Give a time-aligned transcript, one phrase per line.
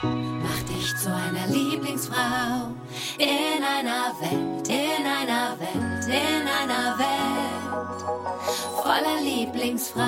[0.00, 2.70] Mach dich zu einer Lieblingsfrau
[3.18, 8.02] in einer Welt, in einer Welt, in einer Welt
[8.80, 10.04] voller Lieblingsfrau.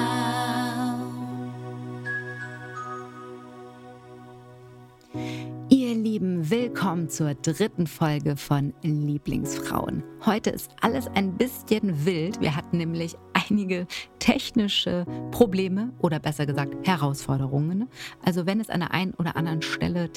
[5.70, 10.04] Ihr Lieben, willkommen zur dritten Folge von Lieblingsfrauen.
[10.24, 12.40] Heute ist alles ein bisschen wild.
[12.40, 13.88] Wir hatten nämlich einige
[14.30, 17.88] technische Probleme oder besser gesagt Herausforderungen.
[18.24, 20.08] Also wenn es an der einen oder anderen Stelle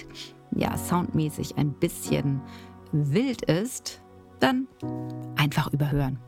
[0.55, 2.39] ja soundmäßig ein bisschen
[2.91, 4.03] wild ist,
[4.39, 4.67] dann
[5.35, 6.19] einfach überhören.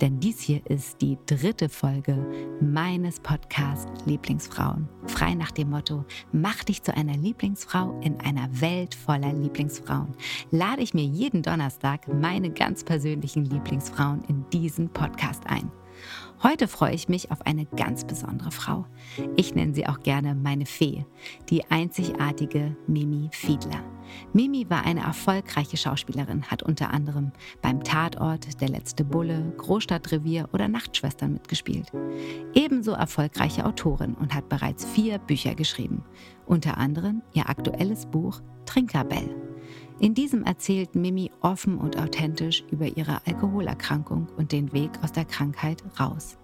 [0.00, 2.24] Denn dies hier ist die dritte Folge
[2.60, 4.88] meines Podcasts Lieblingsfrauen.
[5.06, 10.14] Frei nach dem Motto, mach dich zu einer Lieblingsfrau in einer Welt voller Lieblingsfrauen.
[10.52, 15.68] Lade ich mir jeden Donnerstag meine ganz persönlichen Lieblingsfrauen in diesen Podcast ein.
[16.40, 18.86] Heute freue ich mich auf eine ganz besondere Frau.
[19.34, 21.04] Ich nenne sie auch gerne meine Fee,
[21.50, 23.82] die einzigartige Mimi Fiedler.
[24.32, 30.68] Mimi war eine erfolgreiche Schauspielerin, hat unter anderem beim Tatort, Der letzte Bulle, Großstadtrevier oder
[30.68, 31.90] Nachtschwestern mitgespielt.
[32.54, 36.04] Ebenso erfolgreiche Autorin und hat bereits vier Bücher geschrieben,
[36.46, 39.34] unter anderem ihr aktuelles Buch Trinkerbell.
[40.00, 45.24] In diesem erzählt Mimi offen und authentisch über ihre Alkoholerkrankung und den Weg aus der
[45.24, 46.38] Krankheit raus.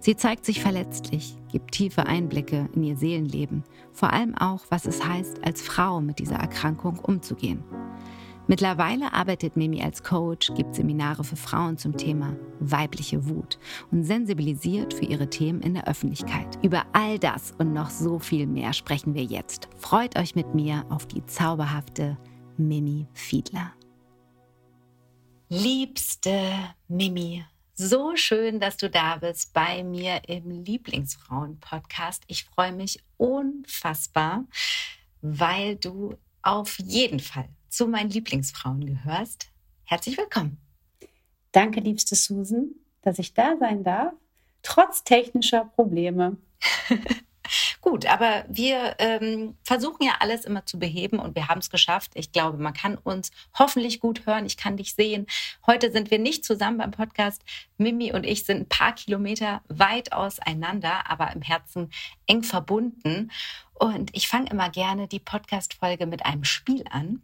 [0.00, 5.06] Sie zeigt sich verletzlich, gibt tiefe Einblicke in ihr Seelenleben, vor allem auch, was es
[5.06, 7.62] heißt, als Frau mit dieser Erkrankung umzugehen.
[8.46, 13.58] Mittlerweile arbeitet Mimi als Coach, gibt Seminare für Frauen zum Thema weibliche Wut
[13.90, 16.58] und sensibilisiert für ihre Themen in der Öffentlichkeit.
[16.62, 19.68] Über all das und noch so viel mehr sprechen wir jetzt.
[19.76, 22.18] Freut euch mit mir auf die zauberhafte
[22.56, 23.72] Mimi Fiedler.
[25.48, 32.22] Liebste Mimi, so schön, dass du da bist bei mir im Lieblingsfrauen-Podcast.
[32.28, 34.44] Ich freue mich unfassbar,
[35.20, 39.48] weil du auf jeden Fall zu meinen Lieblingsfrauen gehörst.
[39.84, 40.58] Herzlich willkommen.
[41.50, 42.70] Danke, liebste Susan,
[43.02, 44.12] dass ich da sein darf,
[44.62, 46.36] trotz technischer Probleme.
[47.80, 52.12] Gut, aber wir ähm, versuchen ja alles immer zu beheben und wir haben es geschafft.
[52.14, 54.46] Ich glaube, man kann uns hoffentlich gut hören.
[54.46, 55.26] Ich kann dich sehen.
[55.66, 57.42] Heute sind wir nicht zusammen beim Podcast.
[57.76, 61.90] Mimi und ich sind ein paar Kilometer weit auseinander, aber im Herzen
[62.26, 63.30] eng verbunden.
[63.74, 67.22] Und ich fange immer gerne die Podcast-Folge mit einem Spiel an.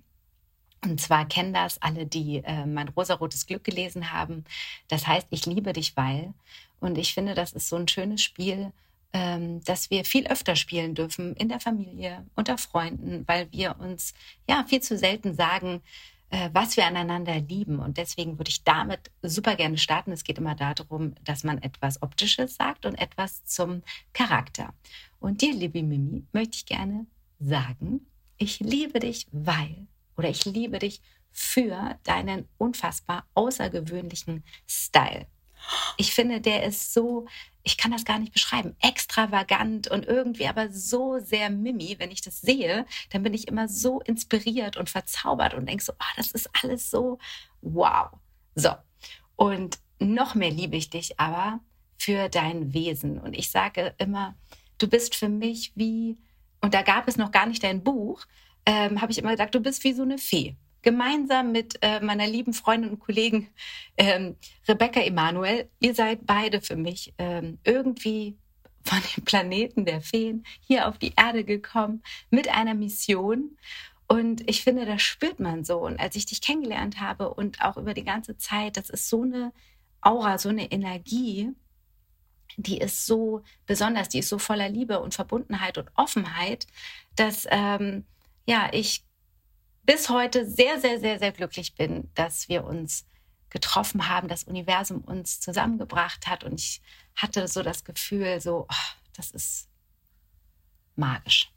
[0.83, 4.45] Und zwar kennen das alle, die äh, mein rosarotes Glück gelesen haben.
[4.89, 6.33] Das heißt, ich liebe dich, weil.
[6.81, 8.73] Und ich finde, das ist so ein schönes Spiel,
[9.13, 14.15] dass wir viel öfter spielen dürfen in der Familie, unter Freunden, weil wir uns
[14.49, 15.83] ja viel zu selten sagen,
[16.31, 17.81] äh, was wir aneinander lieben.
[17.81, 20.13] Und deswegen würde ich damit super gerne starten.
[20.13, 23.83] Es geht immer darum, dass man etwas Optisches sagt und etwas zum
[24.13, 24.73] Charakter.
[25.19, 27.07] Und dir, liebe Mimi, möchte ich gerne
[27.41, 28.07] sagen,
[28.39, 31.01] ich liebe dich, weil oder ich liebe dich
[31.33, 35.27] für deinen unfassbar außergewöhnlichen Style.
[35.97, 37.27] Ich finde, der ist so,
[37.63, 41.97] ich kann das gar nicht beschreiben, extravagant und irgendwie aber so sehr Mimi.
[41.99, 45.93] Wenn ich das sehe, dann bin ich immer so inspiriert und verzaubert und denke so,
[45.93, 47.19] oh, das ist alles so
[47.61, 48.11] wow.
[48.55, 48.71] So.
[49.37, 51.61] Und noch mehr liebe ich dich aber
[51.99, 53.19] für dein Wesen.
[53.19, 54.35] Und ich sage immer,
[54.79, 56.17] du bist für mich wie,
[56.61, 58.25] und da gab es noch gar nicht dein Buch,
[58.67, 62.27] ähm, habe ich immer gesagt, du bist wie so eine Fee gemeinsam mit äh, meiner
[62.27, 63.49] lieben Freundin und Kollegen
[63.97, 64.37] ähm,
[64.69, 65.69] Rebecca Emanuel.
[65.81, 68.37] Ihr seid beide für mich ähm, irgendwie
[68.85, 73.57] von dem Planeten der Feen hier auf die Erde gekommen mit einer Mission.
[74.07, 75.79] Und ich finde, das spürt man so.
[75.79, 79.23] Und als ich dich kennengelernt habe und auch über die ganze Zeit, das ist so
[79.23, 79.53] eine
[80.01, 81.51] Aura, so eine Energie,
[82.57, 86.67] die ist so besonders, die ist so voller Liebe und Verbundenheit und Offenheit,
[87.15, 88.05] dass ähm,
[88.47, 89.05] ja ich
[89.91, 93.05] bis heute sehr, sehr, sehr, sehr glücklich bin, dass wir uns
[93.49, 96.45] getroffen haben, das Universum uns zusammengebracht hat.
[96.45, 96.81] Und ich
[97.17, 99.69] hatte so das Gefühl, so, oh, das ist
[100.95, 101.53] magisch.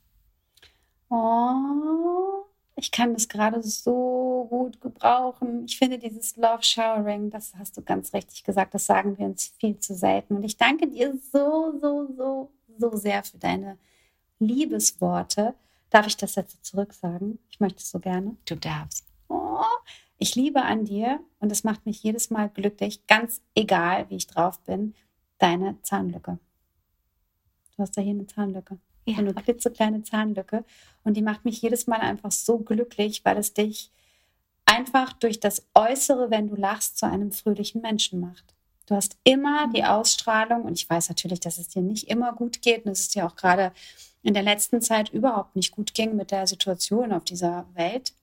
[1.12, 2.46] Oh,
[2.76, 5.66] ich kann das gerade so gut gebrauchen.
[5.66, 9.54] Ich finde dieses Love Showering, das hast du ganz richtig gesagt, das sagen wir uns
[9.60, 10.38] viel zu selten.
[10.38, 13.78] Und ich danke dir so, so, so, so sehr für deine
[14.40, 15.54] Liebesworte.
[15.94, 17.38] Darf ich das jetzt zurücksagen?
[17.52, 18.36] Ich möchte es so gerne.
[18.46, 19.06] Du darfst.
[19.28, 19.62] Oh,
[20.18, 24.26] ich liebe an dir und es macht mich jedes Mal glücklich, ganz egal, wie ich
[24.26, 24.96] drauf bin,
[25.38, 26.40] deine Zahnlücke.
[27.76, 28.80] Du hast da hier eine Zahnlücke.
[29.06, 29.20] Ja.
[29.20, 30.66] Eine klitzekleine Zahnlücke.
[31.04, 33.92] Und die macht mich jedes Mal einfach so glücklich, weil es dich
[34.66, 38.56] einfach durch das Äußere, wenn du lachst, zu einem fröhlichen Menschen macht.
[38.86, 42.62] Du hast immer die Ausstrahlung und ich weiß natürlich, dass es dir nicht immer gut
[42.62, 43.72] geht und es ist ja auch gerade
[44.24, 48.14] in der letzten Zeit überhaupt nicht gut ging mit der Situation auf dieser Welt,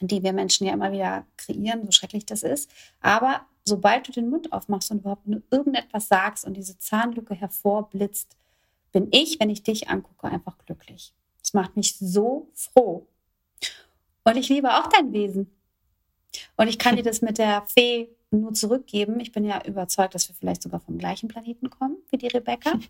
[0.00, 2.70] die wir Menschen ja immer wieder kreieren, so schrecklich das ist.
[3.00, 8.36] Aber sobald du den Mund aufmachst und überhaupt nur irgendetwas sagst und diese Zahnlücke hervorblitzt,
[8.92, 11.12] bin ich, wenn ich dich angucke, einfach glücklich.
[11.40, 13.06] Das macht mich so froh.
[14.24, 15.50] Und ich liebe auch dein Wesen.
[16.56, 18.08] Und ich kann dir das mit der Fee
[18.40, 19.20] nur zurückgeben.
[19.20, 22.72] Ich bin ja überzeugt, dass wir vielleicht sogar vom gleichen Planeten kommen wie die Rebecca.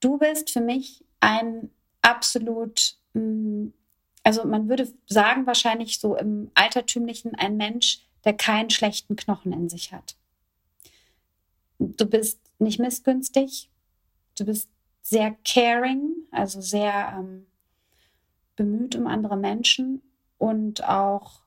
[0.00, 1.70] Du bist für mich ein
[2.02, 3.68] absolut, mm,
[4.22, 9.70] also man würde sagen, wahrscheinlich so im Altertümlichen ein Mensch, der keinen schlechten Knochen in
[9.70, 10.16] sich hat.
[11.78, 13.70] Du bist nicht missgünstig,
[14.38, 14.68] du bist
[15.02, 17.46] sehr caring, also sehr ähm,
[18.54, 20.02] bemüht um andere Menschen
[20.38, 21.45] und auch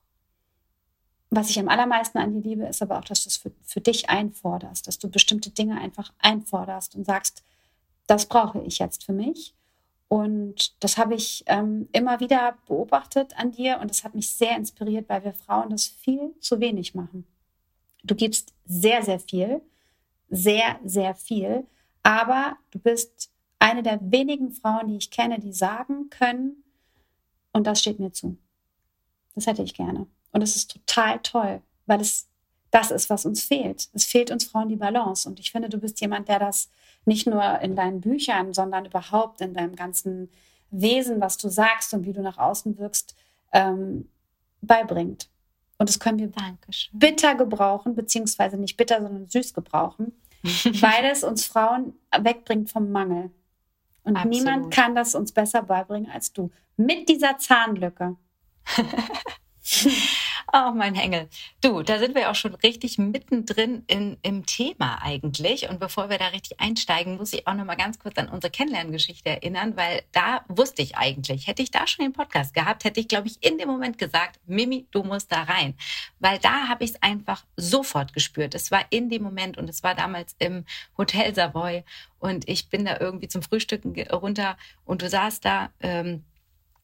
[1.30, 3.80] was ich am allermeisten an dir liebe, ist aber auch, dass du es für, für
[3.80, 7.44] dich einforderst, dass du bestimmte Dinge einfach einforderst und sagst,
[8.08, 9.54] das brauche ich jetzt für mich.
[10.08, 14.56] Und das habe ich ähm, immer wieder beobachtet an dir und das hat mich sehr
[14.56, 17.24] inspiriert, weil wir Frauen das viel zu wenig machen.
[18.02, 19.62] Du gibst sehr, sehr viel,
[20.28, 21.64] sehr, sehr viel,
[22.02, 23.30] aber du bist
[23.60, 26.64] eine der wenigen Frauen, die ich kenne, die sagen können,
[27.52, 28.36] und das steht mir zu.
[29.34, 30.06] Das hätte ich gerne.
[30.32, 32.28] Und es ist total toll, weil es
[32.70, 33.88] das ist, was uns fehlt.
[33.94, 35.28] Es fehlt uns Frauen die Balance.
[35.28, 36.70] Und ich finde, du bist jemand, der das
[37.04, 40.30] nicht nur in deinen Büchern, sondern überhaupt in deinem ganzen
[40.70, 43.16] Wesen, was du sagst und wie du nach außen wirkst,
[43.52, 44.08] ähm,
[44.60, 45.28] beibringt.
[45.78, 46.96] Und das können wir Dankeschön.
[46.98, 50.12] bitter gebrauchen, beziehungsweise nicht bitter, sondern süß gebrauchen,
[50.42, 53.30] weil es uns Frauen wegbringt vom Mangel.
[54.04, 54.36] Und Absolut.
[54.36, 56.50] niemand kann das uns besser beibringen als du.
[56.76, 58.16] Mit dieser Zahnlücke.
[60.52, 61.28] Oh, mein Engel.
[61.60, 65.68] Du, da sind wir auch schon richtig mittendrin in, im Thema eigentlich.
[65.68, 68.50] Und bevor wir da richtig einsteigen, muss ich auch noch mal ganz kurz an unsere
[68.50, 73.00] Kennenlerngeschichte erinnern, weil da wusste ich eigentlich, hätte ich da schon den Podcast gehabt, hätte
[73.00, 75.74] ich, glaube ich, in dem Moment gesagt, Mimi, du musst da rein.
[76.18, 78.54] Weil da habe ich es einfach sofort gespürt.
[78.54, 80.64] Es war in dem Moment und es war damals im
[80.96, 81.84] Hotel Savoy.
[82.18, 85.70] Und ich bin da irgendwie zum Frühstücken runter und du saßt da.
[85.80, 86.24] Ähm,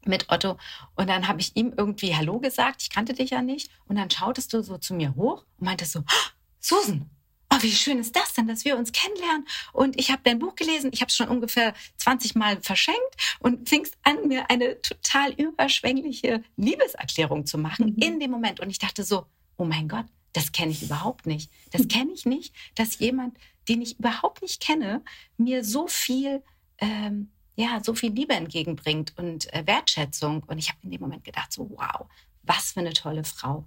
[0.09, 0.59] mit Otto.
[0.95, 2.83] Und dann habe ich ihm irgendwie Hallo gesagt.
[2.83, 3.71] Ich kannte dich ja nicht.
[3.87, 6.29] Und dann schautest du so zu mir hoch und meintest so, oh,
[6.61, 7.11] Susan,
[7.53, 9.47] oh, wie schön ist das denn, dass wir uns kennenlernen.
[9.73, 10.91] Und ich habe dein Buch gelesen.
[10.93, 13.01] Ich habe es schon ungefähr 20 Mal verschenkt
[13.41, 18.03] und fingst an, mir eine total überschwängliche Liebeserklärung zu machen mhm.
[18.03, 18.61] in dem Moment.
[18.61, 19.27] Und ich dachte so,
[19.57, 21.51] oh mein Gott, das kenne ich überhaupt nicht.
[21.71, 21.89] Das mhm.
[21.89, 23.39] kenne ich nicht, dass jemand,
[23.69, 25.03] den ich überhaupt nicht kenne,
[25.39, 26.43] mir so viel
[26.79, 30.45] ähm, ja, so viel Liebe entgegenbringt und äh, Wertschätzung.
[30.45, 32.07] Und ich habe in dem Moment gedacht, so, wow,
[32.43, 33.65] was für eine tolle Frau.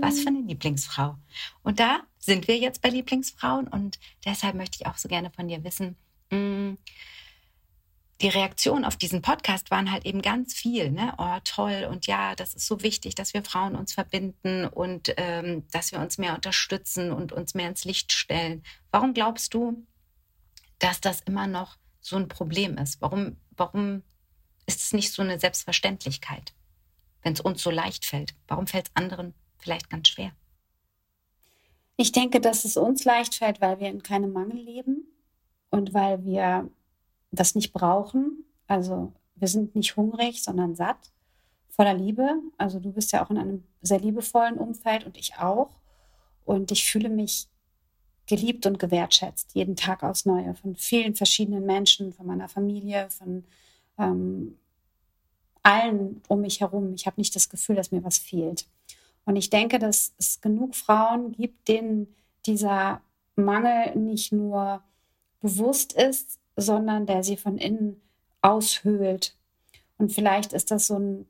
[0.00, 1.16] Was für eine Lieblingsfrau.
[1.62, 5.48] Und da sind wir jetzt bei Lieblingsfrauen und deshalb möchte ich auch so gerne von
[5.48, 5.96] dir wissen,
[6.30, 6.78] mh, mm,
[8.20, 11.12] die Reaktionen auf diesen Podcast waren halt eben ganz viel, ne?
[11.18, 15.66] Oh, toll und ja, das ist so wichtig, dass wir Frauen uns verbinden und ähm,
[15.72, 18.62] dass wir uns mehr unterstützen und uns mehr ins Licht stellen.
[18.92, 19.84] Warum glaubst du,
[20.78, 23.00] dass das immer noch so ein Problem ist?
[23.00, 24.02] Warum, warum
[24.66, 26.52] ist es nicht so eine Selbstverständlichkeit,
[27.22, 28.34] wenn es uns so leicht fällt?
[28.48, 30.32] Warum fällt es anderen vielleicht ganz schwer?
[31.96, 35.06] Ich denke, dass es uns leicht fällt, weil wir in keinem Mangel leben
[35.70, 36.68] und weil wir
[37.30, 38.44] das nicht brauchen.
[38.66, 41.12] Also wir sind nicht hungrig, sondern satt,
[41.68, 42.40] voller Liebe.
[42.58, 45.70] Also du bist ja auch in einem sehr liebevollen Umfeld und ich auch.
[46.44, 47.48] Und ich fühle mich
[48.32, 53.44] geliebt und gewertschätzt, jeden Tag aufs Neue, von vielen verschiedenen Menschen, von meiner Familie, von
[53.98, 54.56] ähm,
[55.62, 56.94] allen um mich herum.
[56.94, 58.66] Ich habe nicht das Gefühl, dass mir was fehlt.
[59.26, 62.08] Und ich denke, dass es genug Frauen gibt, denen
[62.46, 63.02] dieser
[63.36, 64.82] Mangel nicht nur
[65.42, 68.00] bewusst ist, sondern der sie von innen
[68.40, 69.36] aushöhlt.
[69.98, 71.26] Und vielleicht ist das so ein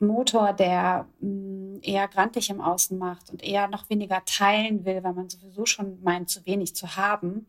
[0.00, 5.02] Motor, der mh, mm, eher grantig im Außen macht und eher noch weniger teilen will,
[5.02, 7.46] weil man sowieso schon meint, zu wenig zu haben.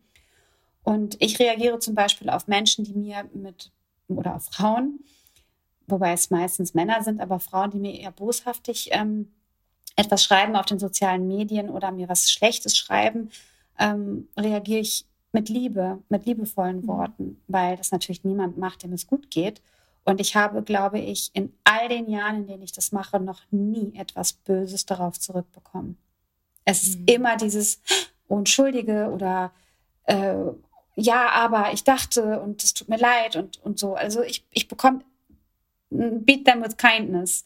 [0.82, 3.72] Und ich reagiere zum Beispiel auf Menschen, die mir mit,
[4.08, 5.00] oder auf Frauen,
[5.86, 9.32] wobei es meistens Männer sind, aber Frauen, die mir eher boshaftig ähm,
[9.96, 13.30] etwas schreiben auf den sozialen Medien oder mir was Schlechtes schreiben,
[13.78, 16.86] ähm, reagiere ich mit Liebe, mit liebevollen mhm.
[16.86, 19.60] Worten, weil das natürlich niemand macht, dem es gut geht.
[20.04, 23.42] Und ich habe, glaube ich, in all den Jahren, in denen ich das mache, noch
[23.50, 25.98] nie etwas Böses darauf zurückbekommen.
[26.64, 27.06] Es ist mhm.
[27.06, 27.80] immer dieses
[28.28, 29.52] Unschuldige oder
[30.04, 30.34] äh,
[30.96, 33.94] ja, aber ich dachte und es tut mir leid und, und so.
[33.94, 35.00] Also ich, ich bekomme
[35.90, 37.44] beat them with kindness.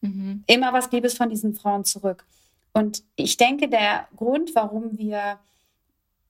[0.00, 0.44] Mhm.
[0.46, 2.24] Immer was Liebes von diesen Frauen zurück.
[2.72, 5.38] Und ich denke, der Grund, warum wir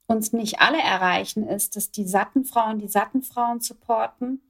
[0.07, 4.41] uns nicht alle erreichen, ist, dass die satten Frauen die satten Frauen supporten,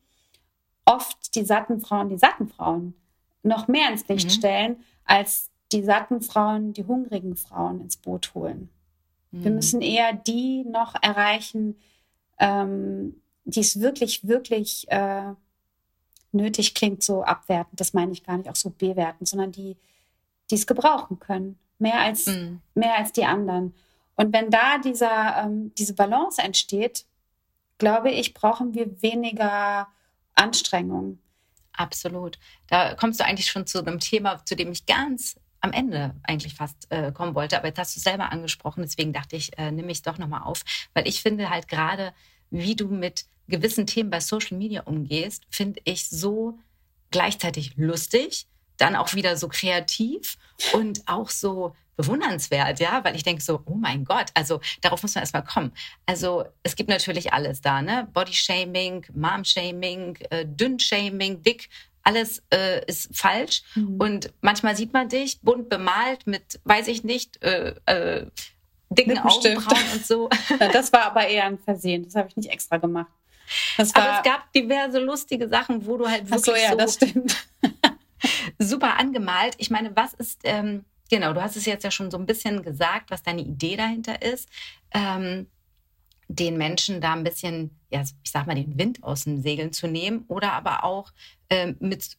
[0.91, 2.95] oft die satten Frauen die satten Frauen
[3.43, 4.31] noch mehr ins Licht mhm.
[4.31, 8.69] stellen, als die satten Frauen die hungrigen Frauen ins Boot holen.
[9.31, 9.45] Mhm.
[9.45, 11.77] Wir müssen eher die noch erreichen,
[12.39, 15.33] ähm, die es wirklich, wirklich äh,
[16.33, 19.77] nötig klingt, so abwertend, das meine ich gar nicht auch so bewertend, sondern die,
[20.51, 22.61] die es gebrauchen können, mehr als, mhm.
[22.75, 23.75] mehr als die anderen.
[24.17, 27.07] Und wenn da dieser, ähm, diese Balance entsteht,
[27.79, 29.89] glaube ich, brauchen wir weniger
[30.41, 31.19] Anstrengung.
[31.73, 32.39] Absolut.
[32.67, 36.55] Da kommst du eigentlich schon zu einem Thema, zu dem ich ganz am Ende eigentlich
[36.55, 37.57] fast äh, kommen wollte.
[37.57, 40.19] Aber jetzt hast du es selber angesprochen, deswegen dachte ich, äh, nehme ich es doch
[40.19, 40.63] nochmal auf.
[40.95, 42.13] Weil ich finde halt gerade,
[42.51, 46.59] wie du mit gewissen Themen bei Social Media umgehst, finde ich so
[47.11, 50.39] gleichzeitig lustig, dann auch wieder so kreativ
[50.73, 55.15] und auch so bewundernswert, ja, weil ich denke so, oh mein Gott, also darauf muss
[55.15, 55.73] man erstmal kommen.
[56.07, 58.09] Also es gibt natürlich alles da, ne?
[58.13, 61.69] Bodyshaming, Mom-Shaming, äh, Dünn-Shaming, dick,
[62.03, 63.63] alles äh, ist falsch.
[63.75, 64.01] Mhm.
[64.01, 68.27] Und manchmal sieht man dich bunt bemalt mit, weiß ich nicht, äh, äh,
[68.89, 70.29] dicken Augenbrauen und so.
[70.73, 73.13] Das war aber eher ein Versehen, das habe ich nicht extra gemacht.
[73.77, 76.95] aber es gab diverse lustige Sachen, wo du halt wirklich Ach so, ja, so das
[76.95, 77.37] stimmt.
[78.59, 79.55] super angemalt.
[79.59, 82.63] Ich meine, was ist, ähm, genau, du hast es jetzt ja schon so ein bisschen
[82.63, 84.49] gesagt, was deine Idee dahinter ist.
[84.93, 85.47] Ähm,
[86.29, 89.89] den Menschen da ein bisschen, ja, ich sag mal, den Wind aus den Segeln zu
[89.89, 91.13] nehmen oder aber auch
[91.51, 92.17] ähm, mit,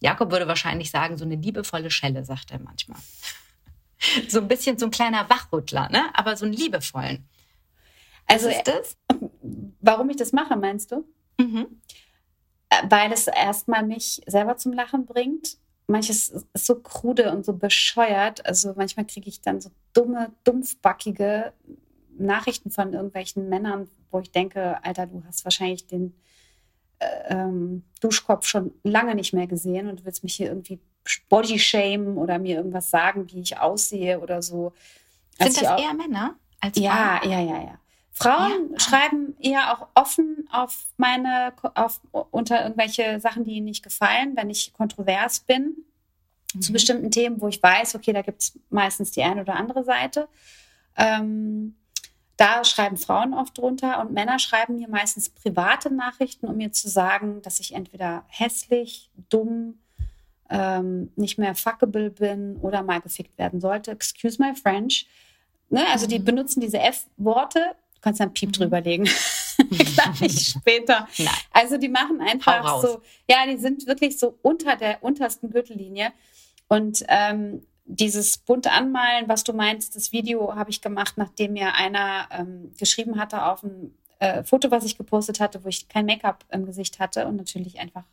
[0.00, 2.98] Jakob würde wahrscheinlich sagen, so eine liebevolle Schelle, sagt er manchmal.
[4.28, 6.10] so ein bisschen so ein kleiner Wachrüttler, ne?
[6.14, 7.24] aber so einen liebevollen.
[8.26, 8.96] Also, ist das?
[9.80, 11.04] Warum ich das mache, meinst du?
[11.38, 11.80] Mhm.
[12.68, 15.58] Äh, weil es erstmal mich selber zum Lachen bringt.
[15.86, 18.44] Manches ist so krude und so bescheuert.
[18.44, 21.52] Also manchmal kriege ich dann so dumme, dumpfbackige
[22.18, 26.14] Nachrichten von irgendwelchen Männern, wo ich denke, Alter, du hast wahrscheinlich den
[26.98, 30.80] äh, ähm, Duschkopf schon lange nicht mehr gesehen und willst mich hier irgendwie
[31.28, 34.72] bodyshamen oder mir irgendwas sagen, wie ich aussehe oder so.
[35.38, 37.78] Sind das eher Männer als Ja, ja, ja, ja.
[38.18, 38.80] Frauen ja.
[38.80, 44.48] schreiben eher auch offen auf meine, auf, unter irgendwelche Sachen, die ihnen nicht gefallen, wenn
[44.48, 45.76] ich kontrovers bin
[46.54, 46.62] mhm.
[46.62, 49.84] zu bestimmten Themen, wo ich weiß, okay, da gibt es meistens die eine oder andere
[49.84, 50.28] Seite.
[50.96, 51.76] Ähm,
[52.38, 56.88] da schreiben Frauen oft drunter und Männer schreiben mir meistens private Nachrichten, um mir zu
[56.88, 59.78] sagen, dass ich entweder hässlich, dumm,
[60.48, 63.90] ähm, nicht mehr fuckable bin oder mal gefickt werden sollte.
[63.90, 65.06] Excuse my French.
[65.68, 65.84] Ne?
[65.92, 66.10] Also mhm.
[66.10, 67.76] die benutzen diese F-Worte
[68.06, 68.52] kannst einen Piep mhm.
[68.52, 69.08] drüber legen.
[69.68, 71.08] Gleich später.
[71.18, 71.28] Nein.
[71.52, 76.12] Also die machen einfach so, ja, die sind wirklich so unter der untersten Gürtellinie.
[76.68, 81.74] Und ähm, dieses bunte Anmalen, was du meinst, das Video habe ich gemacht, nachdem mir
[81.74, 86.06] einer ähm, geschrieben hatte auf ein äh, Foto, was ich gepostet hatte, wo ich kein
[86.06, 88.04] Make-up im Gesicht hatte und natürlich einfach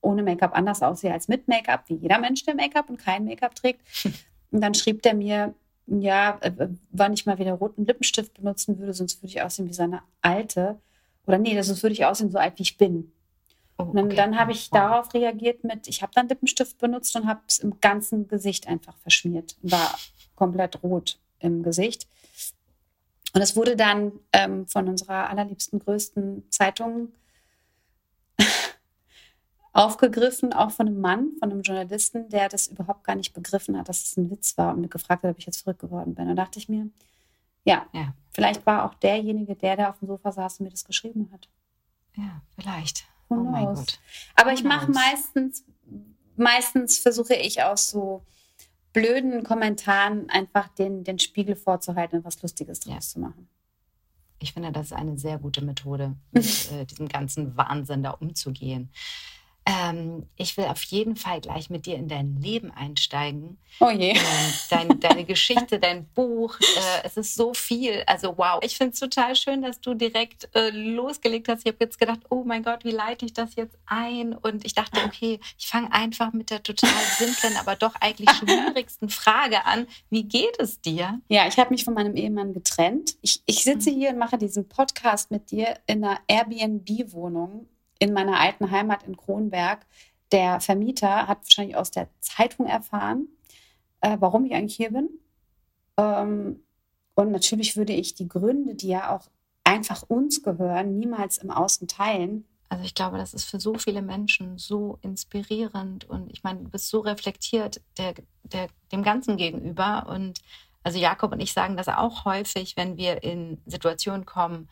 [0.00, 3.54] ohne Make-up anders aussehe als mit Make-up, wie jeder Mensch, der Make-up und kein Make-up
[3.56, 3.80] trägt.
[4.50, 5.52] Und dann schrieb der mir,
[5.86, 9.68] ja, äh, äh, wann ich mal wieder roten Lippenstift benutzen würde, sonst würde ich aussehen
[9.68, 10.78] wie seine alte.
[11.26, 13.12] Oder nee, sonst würde ich aussehen so alt, wie ich bin.
[13.76, 14.38] Oh, und dann, okay.
[14.38, 14.78] habe ich wow.
[14.78, 18.96] darauf reagiert mit, ich habe dann Lippenstift benutzt und habe es im ganzen Gesicht einfach
[18.98, 19.56] verschmiert.
[19.62, 19.98] War
[20.36, 22.06] komplett rot im Gesicht.
[23.34, 27.08] Und es wurde dann ähm, von unserer allerliebsten, größten Zeitung
[29.74, 33.88] aufgegriffen, auch von einem Mann, von einem Journalisten, der das überhaupt gar nicht begriffen hat,
[33.88, 36.28] dass es ein Witz war und mir gefragt hat, ob ich jetzt verrückt geworden bin.
[36.28, 36.88] Und da dachte ich mir,
[37.64, 40.84] ja, ja, vielleicht war auch derjenige, der da auf dem Sofa saß und mir das
[40.84, 41.48] geschrieben hat.
[42.16, 43.04] Ja, vielleicht.
[43.28, 43.98] Who oh mein Gott.
[44.36, 45.64] Aber Who ich mache meistens,
[46.36, 48.24] meistens versuche ich aus so
[48.92, 53.00] blöden Kommentaren einfach den, den Spiegel vorzuhalten und was Lustiges draus ja.
[53.00, 53.48] zu machen.
[54.38, 58.90] Ich finde, das ist eine sehr gute Methode, mit äh, diesem ganzen Wahnsinn da umzugehen.
[59.66, 63.56] Ähm, ich will auf jeden Fall gleich mit dir in dein Leben einsteigen.
[63.80, 64.10] Oh je.
[64.10, 64.18] Ähm,
[64.68, 66.58] dein, deine Geschichte, dein Buch.
[66.60, 68.02] Äh, es ist so viel.
[68.06, 68.58] Also wow.
[68.62, 71.60] Ich finde es total schön, dass du direkt äh, losgelegt hast.
[71.60, 74.34] Ich habe jetzt gedacht, oh mein Gott, wie leite ich das jetzt ein?
[74.34, 79.08] Und ich dachte, okay, ich fange einfach mit der total simplen, aber doch eigentlich schwierigsten
[79.08, 79.86] Frage an.
[80.10, 81.20] Wie geht es dir?
[81.28, 83.16] Ja, ich habe mich von meinem Ehemann getrennt.
[83.22, 83.94] Ich, ich sitze mhm.
[83.94, 87.66] hier und mache diesen Podcast mit dir in einer Airbnb-Wohnung
[88.04, 89.86] in meiner alten Heimat in Kronberg.
[90.30, 93.28] Der Vermieter hat wahrscheinlich aus der Zeitung erfahren,
[94.02, 95.08] äh, warum ich eigentlich hier bin.
[95.96, 96.60] Ähm,
[97.14, 99.26] und natürlich würde ich die Gründe, die ja auch
[99.64, 102.44] einfach uns gehören, niemals im Außen teilen.
[102.68, 106.70] Also ich glaube, das ist für so viele Menschen so inspirierend und ich meine, du
[106.70, 110.40] bist so reflektiert der, der, dem Ganzen gegenüber und
[110.82, 114.68] Also Jakob und ich sagen das auch häufig, wenn wir in Situationen kommen,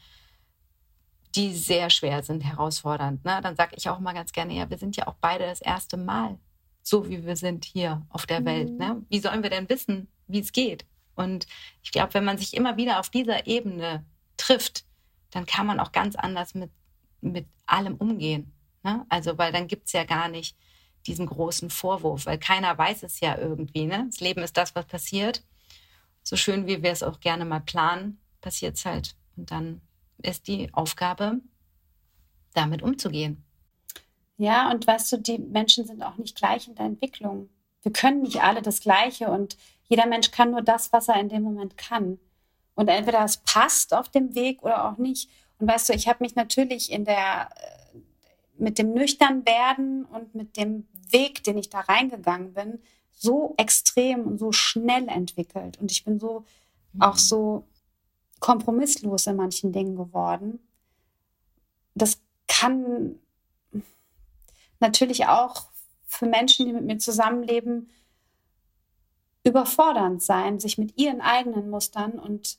[1.34, 3.24] die sehr schwer sind, herausfordernd.
[3.24, 3.40] Ne?
[3.42, 5.96] Dann sage ich auch mal ganz gerne, ja, wir sind ja auch beide das erste
[5.96, 6.38] Mal
[6.82, 8.44] so, wie wir sind hier auf der mhm.
[8.44, 8.78] Welt.
[8.78, 9.02] Ne?
[9.08, 10.84] Wie sollen wir denn wissen, wie es geht?
[11.14, 11.46] Und
[11.82, 14.04] ich glaube, wenn man sich immer wieder auf dieser Ebene
[14.36, 14.84] trifft,
[15.30, 16.70] dann kann man auch ganz anders mit,
[17.20, 18.52] mit allem umgehen.
[18.82, 19.04] Ne?
[19.08, 20.56] Also, weil dann gibt es ja gar nicht
[21.06, 23.86] diesen großen Vorwurf, weil keiner weiß es ja irgendwie.
[23.86, 24.06] Ne?
[24.10, 25.42] Das Leben ist das, was passiert.
[26.22, 29.16] So schön, wie wir es auch gerne mal planen, passiert es halt.
[29.36, 29.80] Und dann
[30.22, 31.40] ist die Aufgabe,
[32.54, 33.44] damit umzugehen.
[34.36, 37.48] Ja, und weißt du, die Menschen sind auch nicht gleich in der Entwicklung.
[37.82, 41.28] Wir können nicht alle das Gleiche und jeder Mensch kann nur das, was er in
[41.28, 42.18] dem Moment kann.
[42.74, 45.28] Und entweder es passt auf dem Weg oder auch nicht.
[45.58, 47.98] Und weißt du, ich habe mich natürlich in der äh,
[48.58, 52.78] mit dem nüchtern werden und mit dem Weg, den ich da reingegangen bin,
[53.12, 55.78] so extrem und so schnell entwickelt.
[55.78, 56.44] Und ich bin so
[56.92, 57.02] mhm.
[57.02, 57.66] auch so
[58.42, 60.58] kompromisslos in manchen Dingen geworden.
[61.94, 63.14] Das kann
[64.80, 65.68] natürlich auch
[66.06, 67.88] für Menschen, die mit mir zusammenleben,
[69.44, 72.58] überfordernd sein, sich mit ihren eigenen Mustern und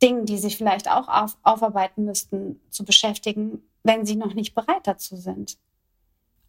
[0.00, 4.86] Dingen, die sie vielleicht auch auf, aufarbeiten müssten, zu beschäftigen, wenn sie noch nicht bereit
[4.86, 5.58] dazu sind.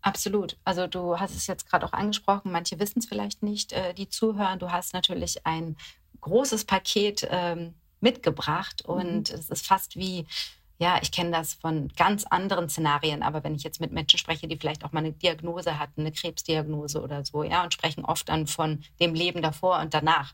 [0.01, 0.57] Absolut.
[0.63, 4.09] Also du hast es jetzt gerade auch angesprochen, manche wissen es vielleicht nicht, äh, die
[4.09, 4.59] zuhören.
[4.59, 5.75] Du hast natürlich ein
[6.21, 9.35] großes Paket ähm, mitgebracht und mhm.
[9.35, 10.25] es ist fast wie
[10.81, 14.47] ja, ich kenne das von ganz anderen Szenarien, aber wenn ich jetzt mit Menschen spreche,
[14.47, 18.29] die vielleicht auch mal eine Diagnose hatten, eine Krebsdiagnose oder so, ja, und sprechen oft
[18.29, 20.33] dann von dem Leben davor und danach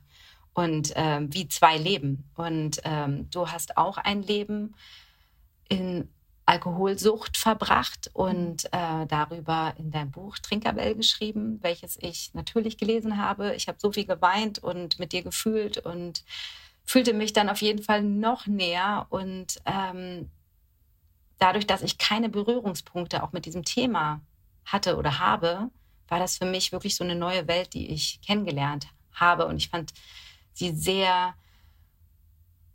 [0.54, 2.30] und ähm, wie zwei Leben.
[2.36, 4.76] Und ähm, du hast auch ein Leben
[5.68, 6.10] in
[6.46, 13.56] Alkoholsucht verbracht und äh, darüber in deinem Buch Trinkerwell geschrieben, welches ich natürlich gelesen habe.
[13.56, 16.24] Ich habe so viel geweint und mit dir gefühlt und
[16.86, 20.30] fühlte mich dann auf jeden Fall noch näher und ähm,
[21.40, 24.22] dadurch, dass ich keine Berührungspunkte auch mit diesem Thema
[24.66, 25.70] hatte oder habe,
[26.08, 29.70] war das für mich wirklich so eine neue Welt, die ich kennengelernt habe und ich
[29.70, 29.94] fand
[30.54, 31.36] sie sehr,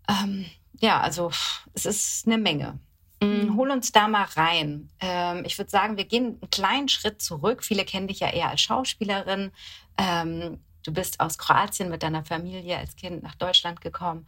[0.09, 0.46] ähm,
[0.81, 1.31] ja, also
[1.73, 2.79] es ist eine Menge.
[3.23, 3.57] Mhm.
[3.57, 4.88] Hol uns da mal rein.
[4.99, 7.62] Ähm, ich würde sagen, wir gehen einen kleinen Schritt zurück.
[7.62, 9.53] Viele kennen dich ja eher als Schauspielerin.
[9.99, 14.27] Ähm, Du bist aus Kroatien mit deiner Familie als Kind nach Deutschland gekommen.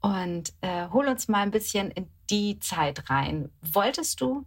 [0.00, 3.50] Und äh, hol uns mal ein bisschen in die Zeit rein.
[3.62, 4.44] Wolltest du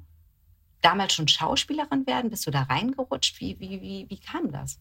[0.82, 2.30] damals schon Schauspielerin werden?
[2.30, 3.40] Bist du da reingerutscht?
[3.40, 4.80] Wie, wie, wie, wie kam das?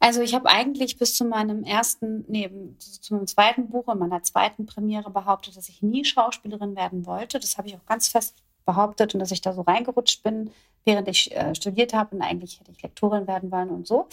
[0.00, 4.22] Also ich habe eigentlich bis zu meinem ersten, nee, zu meinem zweiten Buch und meiner
[4.22, 7.40] zweiten Premiere behauptet, dass ich nie Schauspielerin werden wollte.
[7.40, 8.36] Das habe ich auch ganz fest
[8.68, 10.50] behauptet und dass ich da so reingerutscht bin,
[10.84, 14.06] während ich äh, studiert habe und eigentlich hätte ich Lektorin werden wollen und so.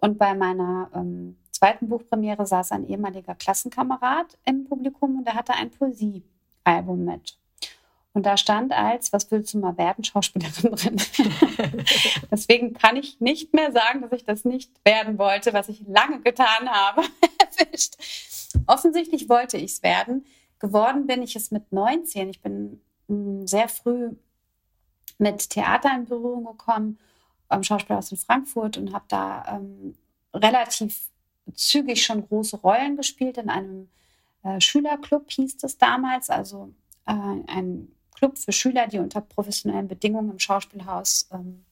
[0.00, 5.54] Und bei meiner ähm, zweiten Buchpremiere saß ein ehemaliger Klassenkamerad im Publikum und der hatte
[5.54, 7.38] ein Poesiealbum mit.
[8.12, 10.96] Und da stand als, was willst du mal werden, Schauspielerin drin.
[12.32, 16.20] Deswegen kann ich nicht mehr sagen, dass ich das nicht werden wollte, was ich lange
[16.20, 17.02] getan habe.
[18.66, 20.26] Offensichtlich wollte ich es werden.
[20.58, 22.30] Geworden bin ich es mit 19.
[22.30, 22.80] Ich bin
[23.46, 24.10] sehr früh
[25.18, 26.98] mit Theater in Berührung gekommen,
[27.48, 29.94] am Schauspielhaus in Frankfurt und habe da ähm,
[30.32, 31.10] relativ
[31.54, 33.88] zügig schon große Rollen gespielt in einem
[34.42, 36.72] äh, Schülerclub, hieß es damals, also
[37.06, 41.64] äh, ein Club für Schüler, die unter professionellen Bedingungen im Schauspielhaus ähm,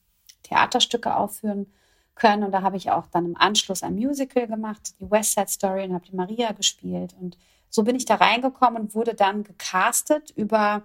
[0.42, 1.72] Theaterstücke aufführen
[2.14, 2.44] können.
[2.44, 5.84] Und da habe ich auch dann im Anschluss ein Musical gemacht, die West Side Story,
[5.84, 7.14] und habe die Maria gespielt.
[7.20, 7.38] Und
[7.70, 10.82] so bin ich da reingekommen und wurde dann gecastet über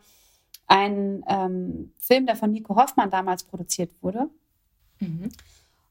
[0.67, 4.29] ein ähm, Film, der von Nico Hoffmann damals produziert wurde.
[4.99, 5.31] Mhm.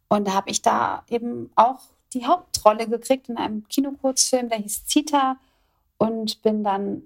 [0.08, 1.80] Und da habe ich da eben auch
[2.12, 5.36] die Hauptrolle gekriegt in einem Kinokurzfilm, der hieß Zita
[5.98, 7.02] und bin dann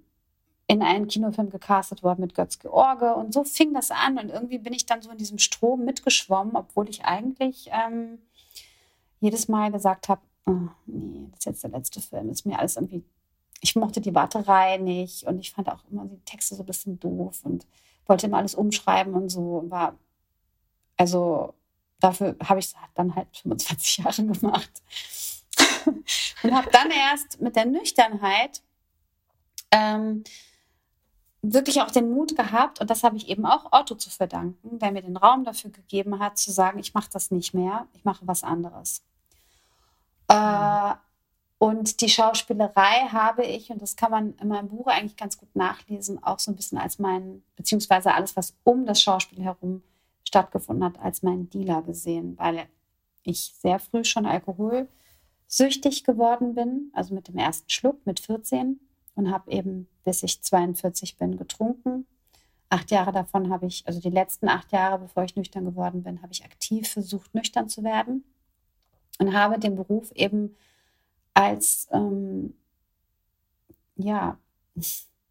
[0.66, 4.58] in einen Kinofilm gecastet worden mit Götz George und so fing das an und irgendwie
[4.58, 8.18] bin ich dann so in diesem Strom mitgeschwommen, obwohl ich eigentlich ähm,
[9.20, 12.76] jedes Mal gesagt habe, oh, nee, das ist jetzt der letzte Film, ist mir alles
[12.76, 13.04] irgendwie
[13.60, 17.00] ich mochte die Warterei nicht und ich fand auch immer die Texte so ein bisschen
[17.00, 17.66] doof und
[18.06, 19.64] wollte immer alles umschreiben und so.
[19.68, 19.98] War,
[20.96, 21.54] also
[22.00, 24.82] dafür habe ich dann halt 25 Jahre gemacht.
[26.42, 28.62] und habe dann erst mit der Nüchternheit
[29.70, 30.24] ähm,
[31.42, 34.92] wirklich auch den Mut gehabt, und das habe ich eben auch Otto zu verdanken, der
[34.92, 38.26] mir den Raum dafür gegeben hat, zu sagen, ich mache das nicht mehr, ich mache
[38.26, 39.02] was anderes.
[40.28, 40.94] Äh,
[41.58, 45.54] und die Schauspielerei habe ich, und das kann man in meinem Buch eigentlich ganz gut
[45.56, 49.82] nachlesen, auch so ein bisschen als mein, beziehungsweise alles, was um das Schauspiel herum
[50.24, 52.66] stattgefunden hat, als mein Dealer gesehen, weil
[53.22, 54.88] ich sehr früh schon Alkohol
[55.46, 58.78] süchtig geworden bin, also mit dem ersten Schluck mit 14
[59.14, 62.06] und habe eben, bis ich 42 bin, getrunken.
[62.68, 66.20] Acht Jahre davon habe ich, also die letzten acht Jahre, bevor ich nüchtern geworden bin,
[66.20, 68.24] habe ich aktiv versucht, nüchtern zu werden
[69.18, 70.56] und habe den Beruf eben
[71.36, 72.54] als ähm,
[73.96, 74.38] ja,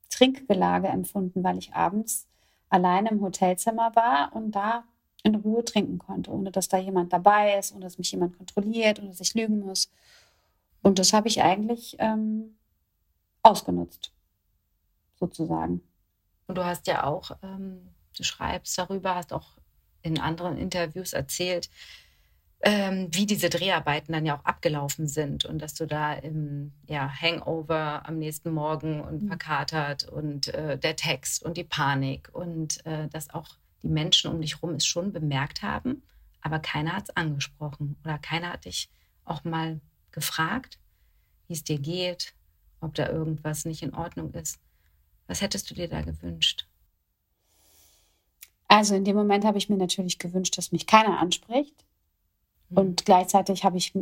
[0.10, 2.28] Trinkgelage empfunden, weil ich abends
[2.70, 4.84] alleine im Hotelzimmer war und da
[5.24, 9.00] in Ruhe trinken konnte, ohne dass da jemand dabei ist, ohne dass mich jemand kontrolliert,
[9.00, 9.92] ohne dass ich lügen muss.
[10.84, 12.56] Und das habe ich eigentlich ähm,
[13.42, 14.12] ausgenutzt,
[15.20, 15.82] sozusagen.
[16.46, 19.58] Und du hast ja auch, ähm, du schreibst darüber, hast auch
[20.04, 21.72] in anderen Interviews erzählt,
[22.68, 27.08] ähm, wie diese Dreharbeiten dann ja auch abgelaufen sind und dass du da im ja,
[27.08, 29.28] Hangover am nächsten Morgen und mhm.
[29.28, 33.50] verkatert und äh, der Text und die Panik und äh, dass auch
[33.84, 36.02] die Menschen um dich herum es schon bemerkt haben,
[36.42, 38.90] aber keiner hat es angesprochen oder keiner hat dich
[39.26, 39.80] auch mal
[40.12, 40.80] gefragt,
[41.48, 42.34] wie es dir geht,
[42.82, 44.60] ob da irgendwas nicht in Ordnung ist.
[45.28, 46.68] Was hättest du dir da gewünscht?
[48.68, 51.86] Also in dem Moment habe ich mir natürlich gewünscht, dass mich keiner anspricht.
[52.70, 52.78] Mhm.
[52.78, 53.94] Und gleichzeitig habe ich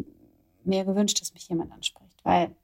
[0.63, 2.56] mir gewünscht, dass mich jemand anspricht, weil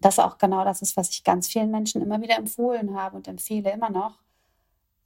[0.00, 3.26] das auch genau das ist, was ich ganz vielen Menschen immer wieder empfohlen habe und
[3.26, 4.18] empfehle immer noch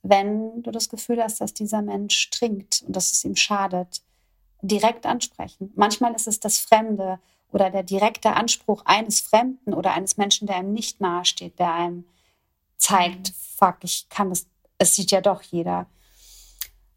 [0.02, 4.02] wenn du das Gefühl hast, dass dieser Mensch trinkt und dass es ihm schadet,
[4.60, 5.72] direkt ansprechen.
[5.76, 7.20] Manchmal ist es das Fremde
[7.52, 12.04] oder der direkte Anspruch eines Fremden oder eines Menschen, der einem nicht nahesteht, der einem
[12.76, 13.34] zeigt, mhm.
[13.56, 14.46] fuck, ich kann das,
[14.78, 15.86] es sieht ja doch jeder.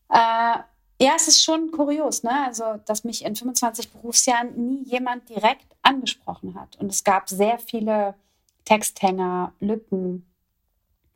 [0.10, 0.60] Äh,
[1.00, 2.46] ja, es ist schon kurios, ne?
[2.46, 6.78] Also, dass mich in 25 Berufsjahren nie jemand direkt angesprochen hat.
[6.78, 8.16] Und es gab sehr viele
[8.64, 10.26] Texthänger, Lücken,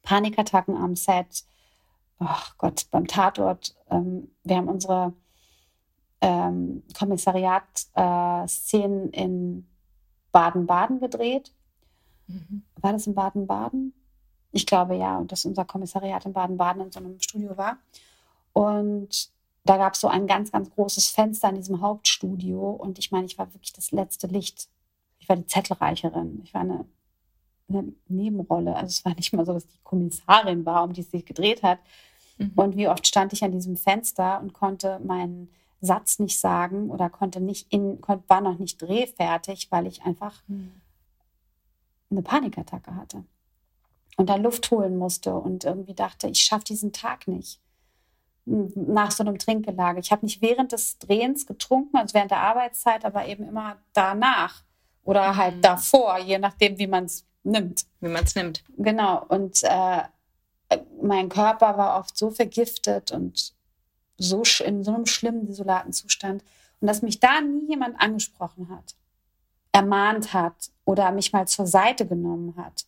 [0.03, 1.45] Panikattacken am Set,
[2.19, 5.13] ach Gott, beim Tatort, ähm, wir haben unsere
[6.21, 9.65] ähm, Kommissariat-Szenen äh, in
[10.31, 11.53] Baden-Baden gedreht.
[12.27, 12.63] Mhm.
[12.75, 13.93] War das in Baden-Baden?
[14.51, 17.77] Ich glaube ja, und dass unser Kommissariat in Baden-Baden in so einem Studio war.
[18.53, 19.31] Und
[19.65, 22.71] da gab es so ein ganz, ganz großes Fenster in diesem Hauptstudio.
[22.71, 24.69] Und ich meine, ich war wirklich das letzte Licht.
[25.19, 26.41] Ich war die Zettelreicherin.
[26.43, 26.85] Ich war eine,
[27.67, 28.75] eine Nebenrolle.
[28.75, 31.61] Also es war nicht mal so, dass die Kommissarin war, um die es sich gedreht
[31.61, 31.79] hat,
[32.39, 32.51] Mhm.
[32.55, 35.49] Und wie oft stand ich an diesem Fenster und konnte meinen
[35.81, 40.71] Satz nicht sagen oder konnte nicht in, war noch nicht drehfertig, weil ich einfach mhm.
[42.09, 43.23] eine Panikattacke hatte.
[44.17, 47.61] Und da Luft holen musste und irgendwie dachte, ich schaffe diesen Tag nicht.
[48.75, 49.99] Nach so einem Trinkgelage.
[49.99, 54.63] Ich habe nicht während des Drehens getrunken, also während der Arbeitszeit, aber eben immer danach
[55.03, 55.61] oder halt mhm.
[55.61, 57.85] davor, je nachdem, wie man es nimmt.
[57.99, 58.63] Wie man es nimmt.
[58.77, 59.23] Genau.
[59.27, 60.03] Und äh,
[61.01, 63.53] mein Körper war oft so vergiftet und
[64.17, 66.43] so in so einem schlimmen, desolaten Zustand.
[66.79, 68.95] Und dass mich da nie jemand angesprochen hat,
[69.71, 72.85] ermahnt hat oder mich mal zur Seite genommen hat.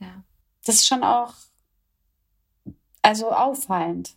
[0.00, 0.22] Ja.
[0.64, 1.34] Das ist schon auch
[3.06, 4.16] also auffallend.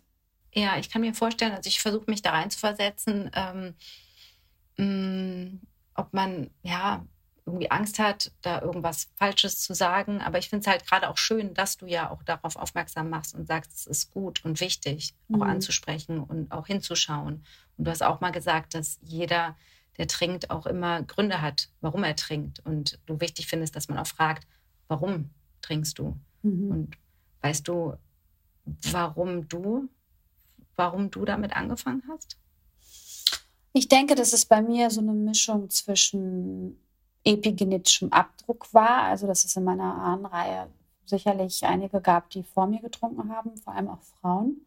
[0.52, 3.74] Ja, ich kann mir vorstellen, also ich versuche mich da rein zu versetzen, ähm,
[4.76, 5.60] mh, mm,
[5.94, 7.06] ob man ja
[7.46, 10.20] irgendwie Angst hat, da irgendwas Falsches zu sagen.
[10.20, 13.34] Aber ich finde es halt gerade auch schön, dass du ja auch darauf aufmerksam machst
[13.34, 15.42] und sagst, es ist gut und wichtig, auch mhm.
[15.42, 17.44] anzusprechen und auch hinzuschauen.
[17.76, 19.56] Und du hast auch mal gesagt, dass jeder,
[19.98, 22.58] der trinkt, auch immer Gründe hat, warum er trinkt.
[22.60, 24.48] Und du wichtig findest, dass man auch fragt,
[24.88, 25.30] warum
[25.62, 26.18] trinkst du?
[26.42, 26.70] Mhm.
[26.70, 26.96] Und
[27.42, 27.96] weißt du,
[28.92, 29.88] warum du,
[30.76, 32.36] warum du damit angefangen hast?
[33.72, 36.78] Ich denke, das ist bei mir so eine Mischung zwischen
[37.24, 39.02] epigenetischem Abdruck war.
[39.02, 40.68] Also dass es in meiner Ahnenreihe
[41.06, 44.64] sicherlich einige gab, die vor mir getrunken haben, vor allem auch Frauen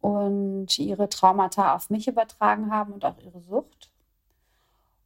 [0.00, 3.90] und ihre Traumata auf mich übertragen haben und auch ihre Sucht.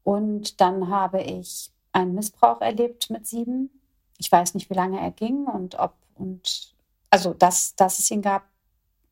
[0.05, 3.71] Und dann habe ich einen Missbrauch erlebt mit sieben.
[4.19, 6.75] Ich weiß nicht, wie lange er ging und ob und
[7.12, 8.42] also dass, dass es ihn gab,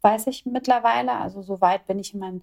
[0.00, 1.12] weiß ich mittlerweile.
[1.12, 2.42] Also so weit bin ich in meinem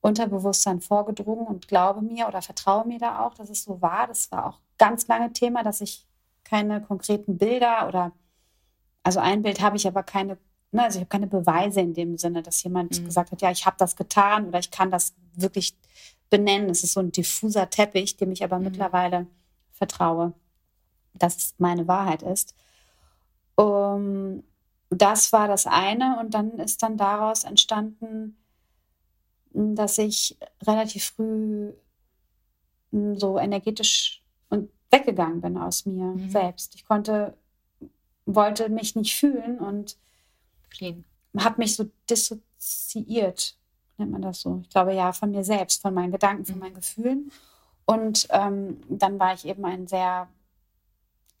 [0.00, 4.08] Unterbewusstsein vorgedrungen und glaube mir oder vertraue mir da auch, dass es so war.
[4.08, 6.06] Das war auch ganz lange Thema, dass ich
[6.42, 8.10] keine konkreten Bilder oder
[9.04, 10.38] also ein Bild habe ich aber keine,
[10.72, 13.04] ne, also ich habe keine Beweise in dem Sinne, dass jemand mhm.
[13.04, 15.76] gesagt hat, ja, ich habe das getan oder ich kann das wirklich
[16.30, 16.68] benennen.
[16.68, 18.64] Es ist so ein diffuser Teppich, dem ich aber mhm.
[18.64, 19.28] mittlerweile
[19.70, 20.32] vertraue,
[21.14, 22.56] dass es meine Wahrheit ist.
[23.54, 24.42] Um,
[24.90, 28.36] das war das eine und dann ist dann daraus entstanden,
[29.52, 31.72] dass ich relativ früh
[32.90, 36.30] hm, so energetisch und weggegangen bin aus mir mhm.
[36.30, 36.74] selbst.
[36.74, 37.34] Ich konnte,
[38.26, 39.96] wollte mich nicht fühlen und
[41.38, 43.56] habe mich so dissoziiert,
[43.96, 44.60] nennt man das so.
[44.62, 46.60] Ich glaube ja, von mir selbst, von meinen Gedanken, von mhm.
[46.60, 47.30] meinen Gefühlen.
[47.86, 50.28] Und ähm, dann war ich eben ein sehr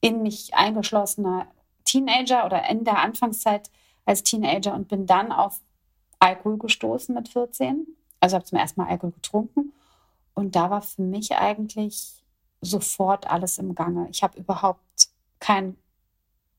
[0.00, 1.46] in mich eingeschlossener
[1.90, 3.70] Teenager oder in der Anfangszeit
[4.04, 5.60] als Teenager und bin dann auf
[6.20, 7.86] Alkohol gestoßen mit 14.
[8.20, 9.72] Also habe zum ersten Mal Alkohol getrunken.
[10.34, 12.22] Und da war für mich eigentlich
[12.60, 14.08] sofort alles im Gange.
[14.10, 15.08] Ich habe überhaupt
[15.40, 15.76] kein,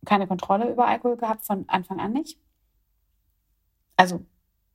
[0.05, 2.37] keine Kontrolle über Alkohol gehabt, von Anfang an nicht.
[3.95, 4.25] Also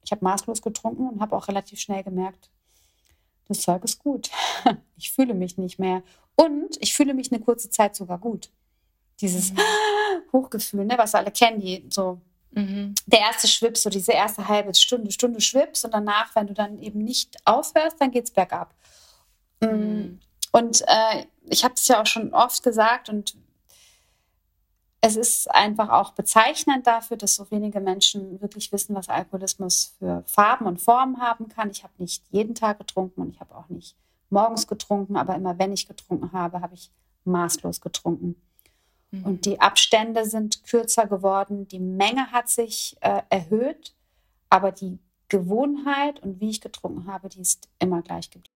[0.05, 2.51] ich habe maßlos getrunken und habe auch relativ schnell gemerkt,
[3.49, 4.31] das Zeug ist gut.
[4.99, 6.03] Ich fühle mich nicht mehr.
[6.37, 8.51] Und ich fühle mich eine kurze Zeit sogar gut.
[9.21, 9.59] Dieses mhm.
[10.33, 12.21] Hochgefühl, ne, was alle kennen, die so
[12.53, 12.95] mhm.
[13.07, 16.79] der erste Schwips, so diese erste halbe Stunde, Stunde Schwips und danach, wenn du dann
[16.79, 18.75] eben nicht aufhörst, dann geht es bergab.
[19.61, 19.67] Mm.
[19.67, 20.21] Mhm.
[20.53, 23.37] Und äh, ich habe es ja auch schon oft gesagt und
[25.01, 30.25] es ist einfach auch bezeichnend dafür, dass so wenige Menschen wirklich wissen, was Alkoholismus für
[30.27, 31.71] Farben und Formen haben kann.
[31.71, 33.97] Ich habe nicht jeden Tag getrunken und ich habe auch nicht
[34.31, 36.91] morgens getrunken, aber immer wenn ich getrunken habe, habe ich
[37.25, 38.37] maßlos getrunken.
[39.11, 39.25] Mhm.
[39.25, 43.95] Und die Abstände sind kürzer geworden, die Menge hat sich äh, erhöht,
[44.49, 48.56] aber die Gewohnheit und wie ich getrunken habe, die ist immer gleich geblieben.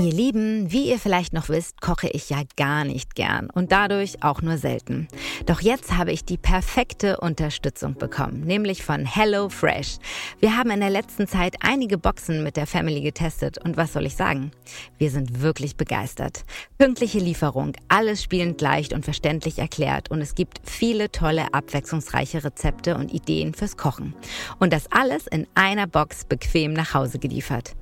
[0.00, 4.22] Ihr Lieben, wie ihr vielleicht noch wisst, koche ich ja gar nicht gern und dadurch
[4.22, 5.08] auch nur selten.
[5.44, 9.96] Doch jetzt habe ich die perfekte Unterstützung bekommen, nämlich von Hello Fresh.
[10.38, 14.06] Wir haben in der letzten Zeit einige Boxen mit der Family getestet und was soll
[14.06, 14.52] ich sagen?
[14.98, 16.44] Wir sind wirklich begeistert.
[16.78, 22.96] Pünktliche Lieferung, alles spielend leicht und verständlich erklärt und es gibt viele tolle, abwechslungsreiche Rezepte
[22.96, 24.14] und Ideen fürs Kochen.
[24.60, 27.74] Und das alles in einer Box bequem nach Hause geliefert.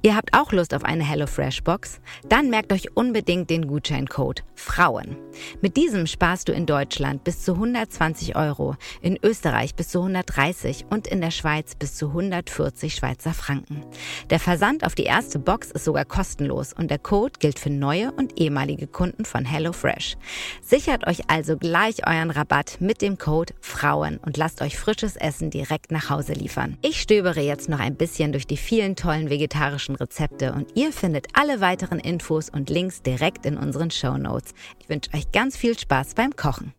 [0.00, 2.00] Ihr habt auch Lust auf eine HelloFresh Box?
[2.28, 5.16] Dann merkt euch unbedingt den Gutscheincode Frauen.
[5.60, 10.86] Mit diesem sparst du in Deutschland bis zu 120 Euro, in Österreich bis zu 130
[10.90, 13.84] und in der Schweiz bis zu 140 Schweizer Franken.
[14.30, 18.12] Der Versand auf die erste Box ist sogar kostenlos und der Code gilt für neue
[18.12, 20.16] und ehemalige Kunden von HelloFresh.
[20.62, 25.50] Sichert euch also gleich euren Rabatt mit dem Code Frauen und lasst euch frisches Essen
[25.50, 26.78] direkt nach Hause liefern.
[26.82, 30.92] Ich stöbere jetzt noch ein bisschen durch die vielen tollen vegetarischen vegetarischen Rezepte und ihr
[30.92, 34.54] findet alle weiteren Infos und Links direkt in unseren Show Notes.
[34.78, 36.74] Ich wünsche euch ganz viel Spaß beim Kochen.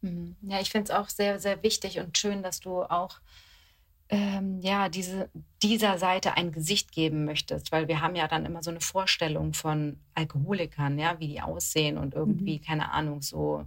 [0.00, 0.36] Mhm.
[0.42, 3.20] Ja, ich finde es auch sehr, sehr wichtig und schön, dass du auch
[4.10, 5.30] ähm, ja, diese,
[5.62, 9.54] dieser Seite ein Gesicht geben möchtest, weil wir haben ja dann immer so eine Vorstellung
[9.54, 12.62] von Alkoholikern, ja, wie die aussehen und irgendwie, mhm.
[12.62, 13.64] keine Ahnung, so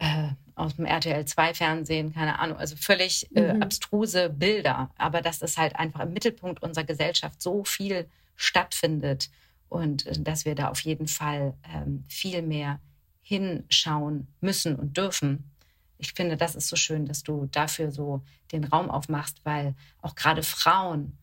[0.00, 3.62] äh, aus dem RTL 2 Fernsehen, keine Ahnung, also völlig äh, mhm.
[3.62, 4.90] abstruse Bilder.
[4.96, 9.30] Aber dass es halt einfach im Mittelpunkt unserer Gesellschaft so viel stattfindet
[9.68, 12.80] und äh, dass wir da auf jeden Fall ähm, viel mehr
[13.22, 15.50] hinschauen müssen und dürfen.
[15.98, 20.14] Ich finde, das ist so schön, dass du dafür so den Raum aufmachst, weil auch
[20.14, 21.18] gerade Frauen,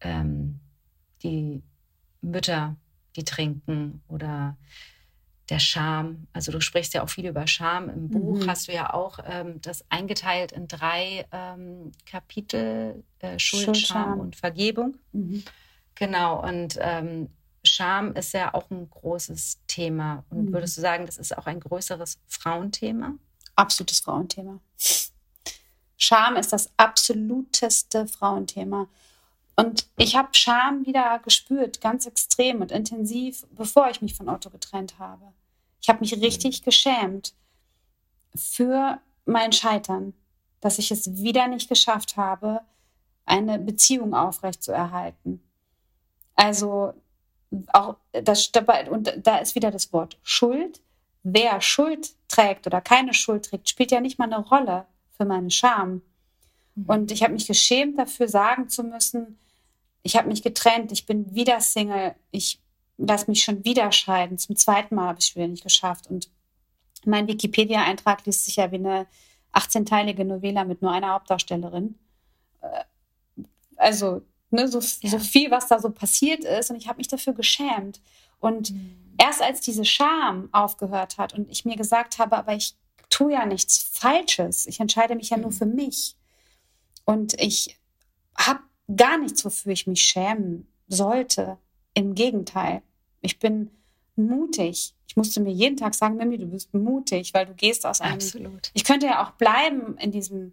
[0.00, 0.60] ähm,
[1.22, 1.62] die
[2.22, 2.76] Mütter,
[3.16, 4.56] die trinken oder
[5.50, 6.26] der Scham.
[6.32, 7.88] Also du sprichst ja auch viel über Scham.
[7.88, 8.50] Im Buch mhm.
[8.50, 14.20] hast du ja auch ähm, das eingeteilt in drei ähm, Kapitel, äh, Schuld, Schuld, Scham
[14.20, 14.96] und Vergebung.
[15.12, 15.44] Mhm.
[15.94, 17.28] Genau, und ähm,
[17.64, 20.24] Scham ist ja auch ein großes Thema.
[20.30, 20.52] Und mhm.
[20.52, 23.14] würdest du sagen, das ist auch ein größeres Frauenthema?
[23.54, 24.60] Absolutes Frauenthema.
[25.96, 28.88] Scham ist das absoluteste Frauenthema.
[29.56, 34.50] Und ich habe Scham wieder gespürt, ganz extrem und intensiv, bevor ich mich von Otto
[34.50, 35.32] getrennt habe.
[35.80, 37.34] Ich habe mich richtig geschämt
[38.34, 40.14] für mein Scheitern,
[40.60, 42.62] dass ich es wieder nicht geschafft habe,
[43.26, 45.42] eine Beziehung aufrechtzuerhalten.
[46.34, 46.94] Also
[47.72, 48.50] auch das
[48.90, 50.80] und da ist wieder das Wort Schuld.
[51.22, 54.86] Wer Schuld trägt oder keine Schuld trägt, spielt ja nicht mal eine Rolle
[55.16, 56.02] für meine Scham.
[56.74, 56.84] Mhm.
[56.86, 59.38] Und ich habe mich geschämt dafür sagen zu müssen,
[60.04, 62.60] ich habe mich getrennt, ich bin wieder Single, ich
[62.98, 64.38] lasse mich schon wieder scheiden.
[64.38, 66.08] Zum zweiten Mal habe ich es wieder nicht geschafft.
[66.08, 66.30] Und
[67.06, 69.06] mein Wikipedia-Eintrag liest sich ja wie eine
[69.54, 71.98] 18-teilige Novella mit nur einer Hauptdarstellerin.
[72.60, 72.84] Äh,
[73.76, 75.10] also ne, so, ja.
[75.10, 76.70] so viel, was da so passiert ist.
[76.70, 78.02] Und ich habe mich dafür geschämt.
[78.40, 79.14] Und mhm.
[79.16, 82.74] erst als diese Scham aufgehört hat und ich mir gesagt habe, aber ich
[83.08, 85.44] tue ja nichts Falsches, ich entscheide mich ja mhm.
[85.44, 86.14] nur für mich.
[87.06, 87.78] Und ich
[88.36, 88.60] habe
[88.94, 91.58] gar nichts, wofür ich mich schämen sollte.
[91.94, 92.82] Im Gegenteil,
[93.20, 93.70] ich bin
[94.16, 94.94] mutig.
[95.06, 98.14] Ich musste mir jeden Tag sagen, Mimi, du bist mutig, weil du gehst aus einem.
[98.14, 98.70] Absolut.
[98.74, 100.52] Ich könnte ja auch bleiben in diesem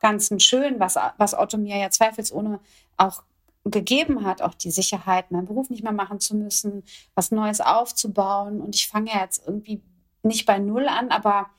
[0.00, 2.60] ganzen Schön, was, was Otto mir ja zweifelsohne
[2.96, 3.22] auch
[3.64, 8.60] gegeben hat, auch die Sicherheit, meinen Beruf nicht mehr machen zu müssen, was Neues aufzubauen.
[8.60, 9.82] Und ich fange ja jetzt irgendwie
[10.22, 11.50] nicht bei Null an, aber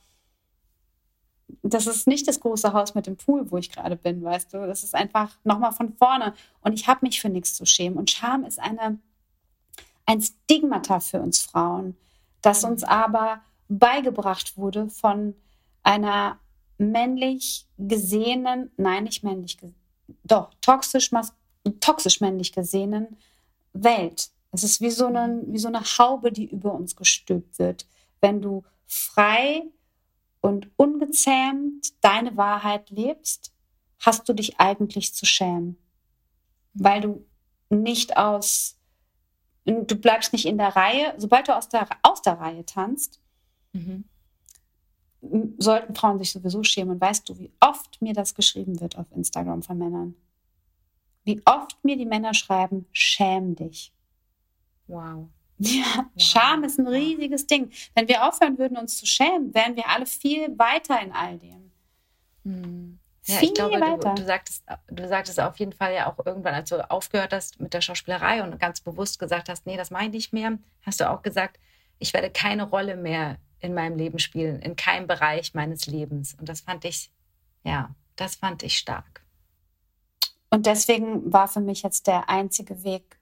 [1.62, 4.66] das ist nicht das große Haus mit dem Pool, wo ich gerade bin, weißt du.
[4.66, 6.34] Das ist einfach nochmal von vorne.
[6.62, 7.98] Und ich habe mich für nichts zu schämen.
[7.98, 9.00] Und Scham ist eine,
[10.06, 11.98] ein Stigmata für uns Frauen,
[12.42, 15.36] das uns aber beigebracht wurde von
[15.84, 16.40] einer
[16.78, 19.58] männlich gesehenen, nein, nicht männlich,
[20.24, 21.12] doch, toxisch,
[21.82, 23.18] toxisch männlich gesehenen
[23.74, 24.30] Welt.
[24.52, 27.86] Es ist wie so, eine, wie so eine Haube, die über uns gestülpt wird.
[28.22, 29.64] Wenn du frei
[30.42, 33.54] und ungezähmt deine Wahrheit lebst,
[34.00, 35.78] hast du dich eigentlich zu schämen.
[36.74, 37.26] Weil du
[37.70, 38.78] nicht aus,
[39.66, 41.14] du bleibst nicht in der Reihe.
[41.18, 43.20] Sobald du aus der, aus der Reihe tanzt,
[43.74, 44.06] mhm.
[45.58, 46.92] sollten Frauen sich sowieso schämen.
[46.92, 50.16] Und weißt du, wie oft mir das geschrieben wird auf Instagram von Männern?
[51.26, 53.94] Wie oft mir die Männer schreiben, schäm dich.
[54.88, 55.28] Wow.
[55.60, 56.10] Ja.
[56.18, 57.70] Scham ist ein riesiges Ding.
[57.94, 61.72] Wenn wir aufhören würden, uns zu schämen, wären wir alle viel weiter in all dem.
[62.46, 63.00] Hm.
[63.26, 64.16] Ja, viel ich glaube, weiter.
[64.16, 67.60] Du, du, sagtest, du sagtest auf jeden Fall ja auch irgendwann, als du aufgehört hast
[67.60, 71.00] mit der Schauspielerei und ganz bewusst gesagt hast, nee, das mache ich nicht mehr, hast
[71.00, 71.60] du auch gesagt,
[72.00, 76.34] ich werde keine Rolle mehr in meinem Leben spielen, in keinem Bereich meines Lebens.
[76.34, 77.12] Und das fand ich,
[77.64, 79.24] ja, das fand ich stark.
[80.50, 83.19] Und deswegen war für mich jetzt der einzige Weg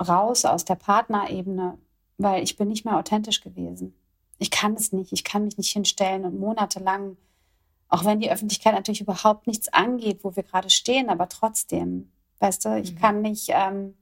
[0.00, 1.78] raus aus der Partnerebene,
[2.18, 3.94] weil ich bin nicht mehr authentisch gewesen.
[4.38, 5.12] Ich kann es nicht.
[5.12, 7.16] Ich kann mich nicht hinstellen und monatelang,
[7.88, 12.64] auch wenn die Öffentlichkeit natürlich überhaupt nichts angeht, wo wir gerade stehen, aber trotzdem, weißt
[12.64, 12.98] du, ich mhm.
[12.98, 13.94] kann nicht, ähm,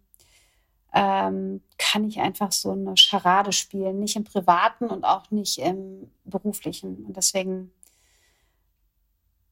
[0.93, 6.11] ähm, kann ich einfach so eine Scharade spielen, nicht im Privaten und auch nicht im
[6.25, 7.05] Beruflichen.
[7.05, 7.73] Und deswegen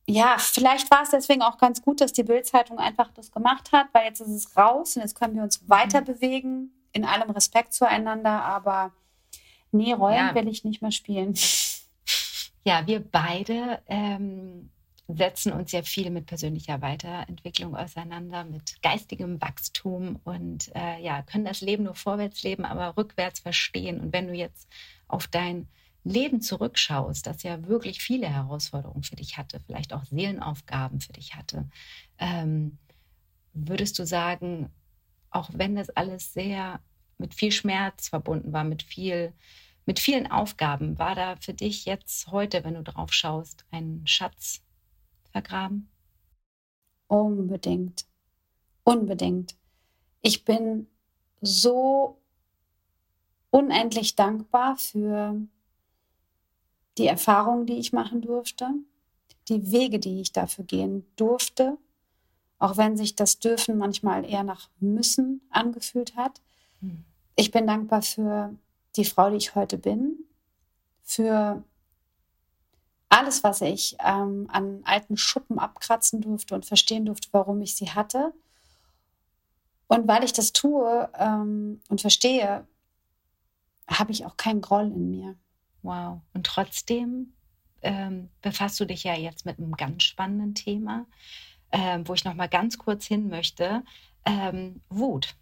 [0.09, 3.89] ja, vielleicht war es deswegen auch ganz gut, dass die Bildzeitung einfach das gemacht hat,
[3.93, 6.05] weil jetzt ist es raus und jetzt können wir uns weiter mhm.
[6.05, 8.93] bewegen, in allem Respekt zueinander, aber
[9.73, 10.35] nee, Rollen ja.
[10.35, 11.35] will ich nicht mehr spielen.
[12.65, 14.71] Ja, wir beide ähm,
[15.09, 21.45] setzen uns ja viel mit persönlicher Weiterentwicklung auseinander, mit geistigem Wachstum und äh, ja, können
[21.45, 24.01] das Leben nur vorwärts leben, aber rückwärts verstehen.
[24.01, 24.69] Und wenn du jetzt
[25.07, 25.69] auf dein
[26.07, 31.35] Leben zurückschaust, das ja wirklich viele Herausforderungen für dich hatte, vielleicht auch Seelenaufgaben für dich
[31.35, 31.69] hatte,
[32.19, 32.79] ähm,
[33.53, 34.71] würdest du sagen,
[35.31, 36.81] auch wenn das alles sehr
[37.19, 39.33] mit viel Schmerz verbunden war, mit viel,
[39.85, 44.63] mit vielen Aufgaben, war da für dich jetzt heute, wenn du drauf schaust, ein Schatz
[45.33, 45.91] vergraben?
[47.09, 48.07] Unbedingt.
[48.85, 49.57] Unbedingt.
[50.23, 50.87] Ich bin
[51.41, 52.21] so
[53.51, 55.41] unendlich dankbar für
[56.99, 58.71] die Erfahrungen, die ich machen durfte,
[59.49, 61.77] die Wege, die ich dafür gehen durfte,
[62.59, 66.41] auch wenn sich das Dürfen manchmal eher nach Müssen angefühlt hat.
[66.81, 67.05] Hm.
[67.37, 68.55] Ich bin dankbar für
[68.97, 70.25] die Frau, die ich heute bin,
[71.03, 71.63] für
[73.09, 77.91] alles, was ich ähm, an alten Schuppen abkratzen durfte und verstehen durfte, warum ich sie
[77.91, 78.33] hatte.
[79.87, 82.67] Und weil ich das tue ähm, und verstehe,
[83.89, 85.37] habe ich auch keinen Groll in mir.
[85.87, 86.21] Wow.
[86.35, 87.33] Und trotzdem
[87.83, 91.07] ähm, befasst du dich ja jetzt mit einem ganz spannenden Thema,
[91.71, 93.85] ähm, wo ich noch mal ganz kurz hin möchte.
[94.25, 95.37] Ähm, Wut.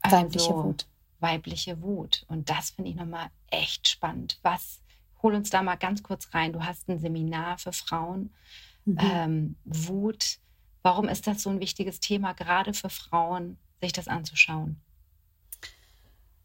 [0.00, 0.86] Also, weibliche Wut.
[1.20, 2.24] Weibliche Wut.
[2.28, 4.38] Und das finde ich noch mal echt spannend.
[4.42, 4.82] Was,
[5.22, 6.52] hol uns da mal ganz kurz rein.
[6.52, 8.34] Du hast ein Seminar für Frauen.
[8.84, 8.98] Mhm.
[9.00, 10.38] Ähm, Wut.
[10.82, 14.80] Warum ist das so ein wichtiges Thema, gerade für Frauen, sich das anzuschauen?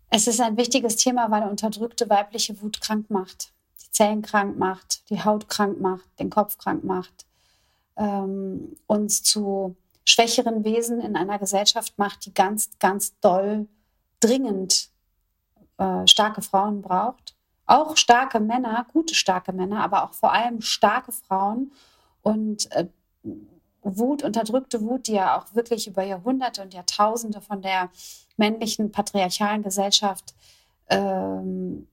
[0.10, 3.52] Es ist ein wichtiges Thema, weil unterdrückte weibliche Wut krank macht,
[3.84, 7.26] die Zellen krank macht, die Haut krank macht, den Kopf krank macht,
[7.98, 13.68] ähm, uns zu schwächeren Wesen in einer Gesellschaft macht, die ganz, ganz doll,
[14.20, 14.89] dringend
[15.78, 17.36] äh, starke Frauen braucht.
[17.65, 21.72] Auch starke Männer, gute starke Männer, aber auch vor allem starke Frauen.
[22.22, 22.88] Und äh,
[23.86, 27.89] Wut, unterdrückte Wut, die ja auch wirklich über Jahrhunderte und Jahrtausende von der
[28.38, 30.34] männlichen patriarchalen Gesellschaft
[30.89, 31.88] ähm,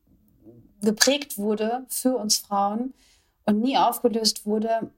[0.80, 2.94] geprägt wurde für uns Frauen
[3.44, 4.90] und nie aufgelöst wurde,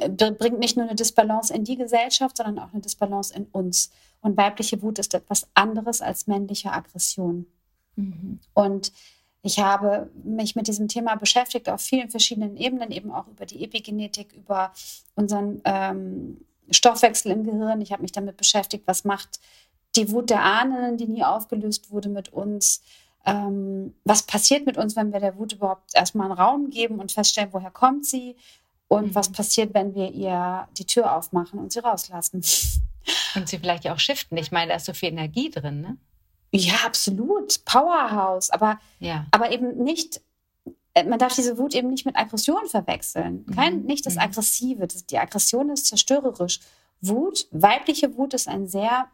[0.00, 3.90] äh, bringt nicht nur eine Disbalance in die Gesellschaft, sondern auch eine Disbalance in uns.
[4.20, 7.46] Und weibliche Wut ist etwas anderes als männliche Aggression.
[7.96, 8.40] Mhm.
[8.54, 8.92] Und
[9.44, 13.62] ich habe mich mit diesem Thema beschäftigt auf vielen verschiedenen Ebenen, eben auch über die
[13.62, 14.72] Epigenetik, über
[15.16, 16.38] unseren ähm,
[16.70, 17.82] Stoffwechsel im Gehirn.
[17.82, 19.40] Ich habe mich damit beschäftigt, was macht
[19.96, 22.82] die Wut der Ahnen, die nie aufgelöst wurde mit uns.
[23.26, 27.12] Ähm, was passiert mit uns, wenn wir der Wut überhaupt erstmal einen Raum geben und
[27.12, 28.36] feststellen, woher kommt sie?
[28.88, 29.14] Und mhm.
[29.14, 32.42] was passiert, wenn wir ihr die Tür aufmachen und sie rauslassen?
[33.34, 34.38] Und sie vielleicht auch shiften.
[34.38, 35.98] Ich meine, da ist so viel Energie drin, ne?
[36.54, 37.64] Ja, absolut.
[37.64, 38.50] Powerhouse.
[38.50, 39.26] Aber, ja.
[39.32, 40.20] aber eben nicht
[40.94, 43.44] äh, man darf diese Wut eben nicht mit Aggression verwechseln.
[43.54, 43.86] Kein, mhm.
[43.86, 44.20] Nicht das mhm.
[44.20, 44.86] Aggressive.
[44.86, 46.60] Das, die Aggression ist zerstörerisch.
[47.00, 49.08] Wut, weibliche Wut ist ein sehr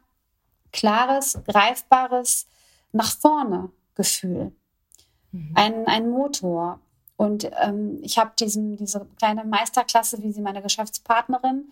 [0.72, 2.47] klares, greifbares,
[2.93, 4.53] nach vorne Gefühl.
[5.32, 5.53] Mhm.
[5.55, 6.80] Ein, ein Motor.
[7.16, 11.70] Und ähm, ich habe diese kleine Meisterklasse, wie sie meine Geschäftspartnerin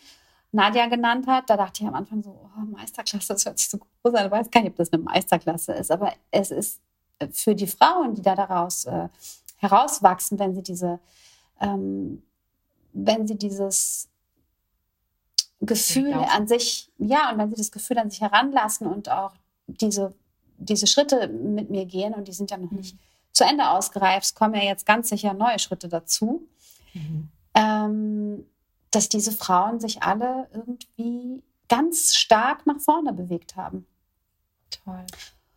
[0.53, 3.79] Nadja genannt hat, da dachte ich am Anfang so, oh, Meisterklasse, das hört sich so
[3.79, 4.27] groß an.
[4.27, 6.81] Ich weiß gar nicht, ob das eine Meisterklasse ist, aber es ist
[7.33, 9.09] für die Frauen, die da daraus äh,
[9.57, 11.01] herauswachsen, wenn sie diese,
[11.61, 12.23] ähm,
[12.93, 14.09] wenn sie dieses
[15.61, 19.33] Gefühl an sich, ja, und wenn sie das Gefühl an sich heranlassen und auch
[19.67, 20.15] diese,
[20.57, 22.99] diese Schritte mit mir gehen, und die sind ja noch nicht mhm.
[23.33, 26.47] zu Ende ausgereift, kommen ja jetzt ganz sicher neue Schritte dazu,
[26.95, 27.29] mhm.
[27.55, 28.47] ähm,
[28.91, 33.87] dass diese Frauen sich alle irgendwie ganz stark nach vorne bewegt haben.
[34.85, 35.05] Toll.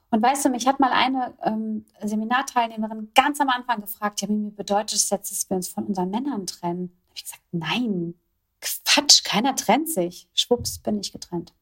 [0.10, 4.50] Und weißt du, mich hat mal eine ähm, Seminarteilnehmerin ganz am Anfang gefragt, ja, wie
[4.52, 6.90] bedeutet es jetzt, dass wir uns von unseren Männern trennen?
[6.90, 8.16] Da habe ich gesagt, nein,
[8.60, 10.28] Quatsch, keiner trennt sich.
[10.34, 11.54] Schwupps, bin ich getrennt.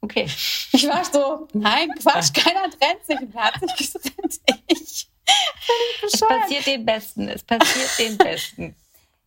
[0.00, 0.28] Okay.
[0.74, 3.18] Ich war so, nein, Quatsch, keiner trennt sich.
[3.30, 4.40] Wer hat sich getrennt?
[4.66, 5.10] Ich.
[6.02, 7.28] Es passiert den Besten.
[7.28, 8.74] Es passiert den Besten.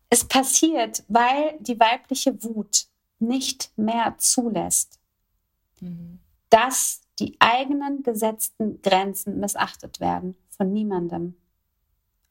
[0.10, 2.86] Es passiert, weil die weibliche Wut
[3.20, 5.00] nicht mehr zulässt,
[5.80, 6.20] mhm.
[6.50, 11.36] dass die eigenen gesetzten Grenzen missachtet werden von niemandem.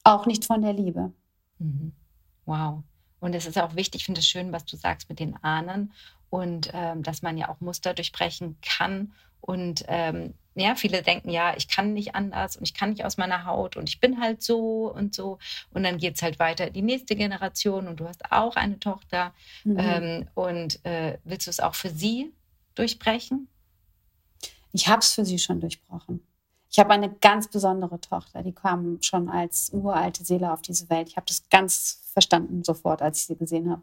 [0.03, 1.13] Auch nicht von der Liebe.
[1.59, 1.93] Mhm.
[2.45, 2.83] Wow.
[3.21, 5.93] Und es ist auch wichtig, ich finde es schön, was du sagst mit den Ahnen
[6.29, 9.13] und ähm, dass man ja auch Muster durchbrechen kann.
[9.41, 13.17] Und ähm, ja, viele denken, ja, ich kann nicht anders und ich kann nicht aus
[13.17, 15.39] meiner Haut und ich bin halt so und so.
[15.73, 18.79] Und dann geht es halt weiter in die nächste Generation und du hast auch eine
[18.79, 19.35] Tochter.
[19.65, 19.77] Mhm.
[19.79, 22.33] Ähm, und äh, willst du es auch für sie
[22.77, 23.49] durchbrechen?
[24.73, 26.25] Ich habe es für sie schon durchbrochen.
[26.71, 31.09] Ich habe eine ganz besondere Tochter, die kam schon als uralte Seele auf diese Welt.
[31.09, 33.83] Ich habe das ganz verstanden sofort, als ich sie gesehen habe.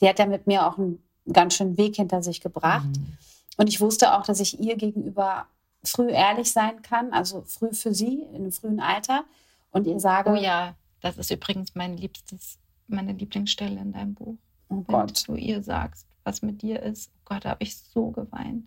[0.00, 2.88] Die hat ja mit mir auch einen ganz schönen Weg hinter sich gebracht.
[2.88, 3.18] Mhm.
[3.58, 5.46] Und ich wusste auch, dass ich ihr gegenüber
[5.84, 9.24] früh ehrlich sein kann, also früh für sie, in einem frühen Alter.
[9.70, 10.30] Und ihr sage.
[10.30, 14.36] Oh ja, das ist übrigens mein liebstes, meine Lieblingsstelle in deinem Buch.
[14.68, 15.28] Oh Wenn Gott.
[15.28, 17.10] du ihr sagst, was mit dir ist.
[17.14, 18.66] Oh Gott, da habe ich so geweint.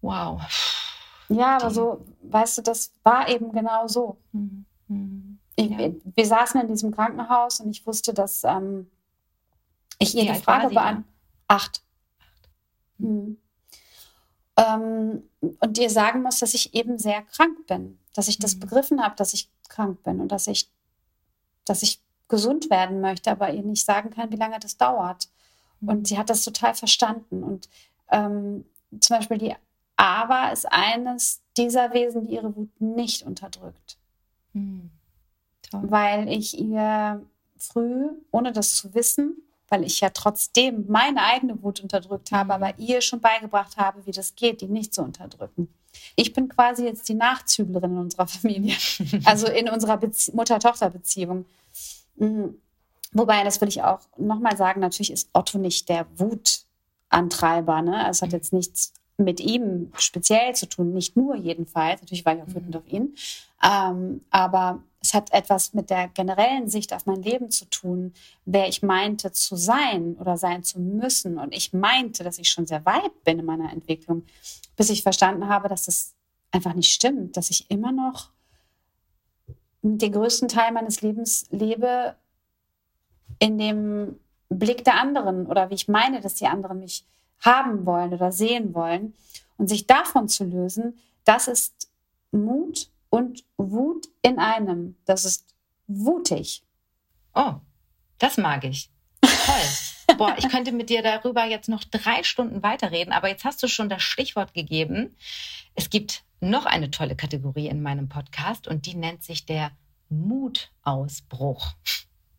[0.00, 0.42] Wow.
[1.28, 4.18] Ja, aber so, weißt du, das war eben genau so.
[4.32, 4.64] Mhm.
[4.88, 5.38] Mhm.
[5.56, 5.90] Ich, ja.
[6.14, 8.90] Wir saßen in diesem Krankenhaus und ich wusste, dass ähm,
[9.98, 11.08] ich ihr die Frage beantworte.
[11.48, 11.82] Acht.
[11.82, 11.82] Acht.
[12.98, 13.38] Mhm.
[14.56, 18.60] Ähm, und dir sagen muss, dass ich eben sehr krank bin, dass ich das mhm.
[18.60, 20.68] begriffen habe, dass ich krank bin und dass ich,
[21.64, 25.28] dass ich gesund werden möchte, aber ihr nicht sagen kann, wie lange das dauert.
[25.80, 26.04] Und mhm.
[26.04, 27.42] sie hat das total verstanden.
[27.42, 27.68] Und
[28.10, 28.64] ähm,
[29.00, 29.54] zum Beispiel die
[29.96, 33.96] Ava ist eines dieser Wesen, die ihre Wut nicht unterdrückt.
[34.52, 34.90] Mhm.
[35.70, 37.24] Weil ich ihr
[37.56, 39.36] früh, ohne das zu wissen,
[39.72, 44.10] weil ich ja trotzdem meine eigene Wut unterdrückt habe, aber ihr schon beigebracht habe, wie
[44.10, 45.72] das geht, die nicht zu unterdrücken.
[46.14, 48.76] Ich bin quasi jetzt die Nachzüglerin in unserer Familie,
[49.24, 49.98] also in unserer
[50.34, 51.46] Mutter-Tochter-Beziehung.
[52.16, 52.60] Mhm.
[53.12, 57.80] Wobei, das will ich auch nochmal sagen, natürlich ist Otto nicht der Wutantreiber.
[57.80, 58.10] Ne?
[58.10, 58.34] Es hat mhm.
[58.34, 62.02] jetzt nichts mit ihm speziell zu tun, nicht nur jedenfalls.
[62.02, 62.56] Natürlich war ich auch mhm.
[62.56, 63.16] wütend auf ihn.
[63.64, 64.82] Ähm, aber
[65.14, 68.12] hat etwas mit der generellen Sicht auf mein Leben zu tun,
[68.44, 71.38] wer ich meinte zu sein oder sein zu müssen.
[71.38, 74.24] Und ich meinte, dass ich schon sehr weit bin in meiner Entwicklung,
[74.76, 76.14] bis ich verstanden habe, dass das
[76.50, 78.30] einfach nicht stimmt, dass ich immer noch
[79.82, 82.14] den größten Teil meines Lebens lebe
[83.38, 87.04] in dem Blick der anderen oder wie ich meine, dass die anderen mich
[87.40, 89.14] haben wollen oder sehen wollen.
[89.58, 91.88] Und sich davon zu lösen, das ist
[92.30, 94.96] Mut und Wut in einem.
[95.04, 95.54] Das ist
[95.86, 96.64] wutig.
[97.34, 97.54] Oh,
[98.18, 98.90] das mag ich.
[99.20, 100.16] Toll.
[100.16, 103.68] Boah, ich könnte mit dir darüber jetzt noch drei Stunden weiterreden, aber jetzt hast du
[103.68, 105.16] schon das Stichwort gegeben.
[105.74, 109.72] Es gibt noch eine tolle Kategorie in meinem Podcast und die nennt sich der
[110.08, 111.74] Mutausbruch.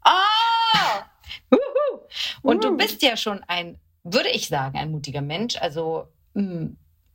[0.06, 1.06] Ah!
[2.42, 5.56] und du bist ja schon ein würde ich sagen, ein mutiger Mensch.
[5.58, 6.68] Also, mm,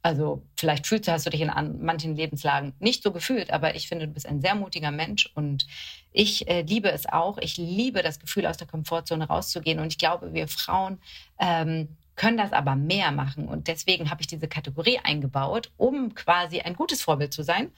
[0.03, 3.89] also vielleicht fühlst du, hast du dich in manchen Lebenslagen nicht so gefühlt, aber ich
[3.89, 5.67] finde, du bist ein sehr mutiger Mensch und
[6.13, 7.39] ich äh, liebe es auch.
[7.39, 11.01] Ich liebe das Gefühl, aus der Komfortzone rauszugehen und ich glaube, wir Frauen
[11.39, 16.61] ähm, können das aber mehr machen und deswegen habe ich diese Kategorie eingebaut, um quasi
[16.61, 17.71] ein gutes Vorbild zu sein.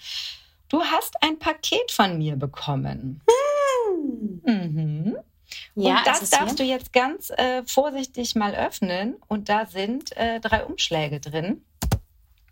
[0.69, 3.23] Du hast ein Paket von mir bekommen.
[3.27, 4.41] Hm.
[4.45, 5.17] Mhm.
[5.75, 9.17] Ja, und das darfst du jetzt ganz äh, vorsichtig mal öffnen.
[9.27, 11.63] Und da sind äh, drei Umschläge drin.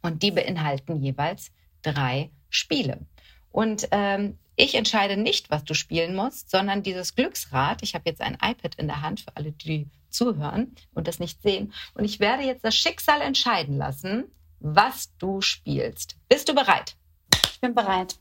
[0.02, 1.50] Und die beinhalten jeweils
[1.82, 3.06] drei Spiele.
[3.50, 7.80] Und ähm, Ich entscheide nicht, was du spielen musst, sondern dieses Glücksrad.
[7.84, 11.40] Ich habe jetzt ein iPad in der Hand für alle, die zuhören und das nicht
[11.42, 11.72] sehen.
[11.94, 14.24] Und ich werde jetzt das Schicksal entscheiden lassen,
[14.58, 16.16] was du spielst.
[16.28, 16.96] Bist du bereit?
[17.52, 18.16] Ich bin bereit.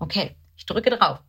[0.00, 1.22] Okay, ich drücke drauf.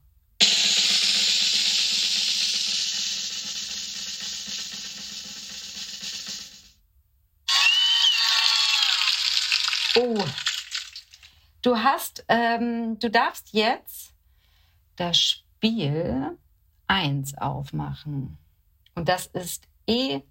[9.95, 10.23] Oh,
[11.61, 14.13] du hast, ähm, du darfst jetzt
[14.95, 16.37] das Spiel
[16.87, 18.37] 1 aufmachen.
[18.95, 20.23] Und das ist EZA.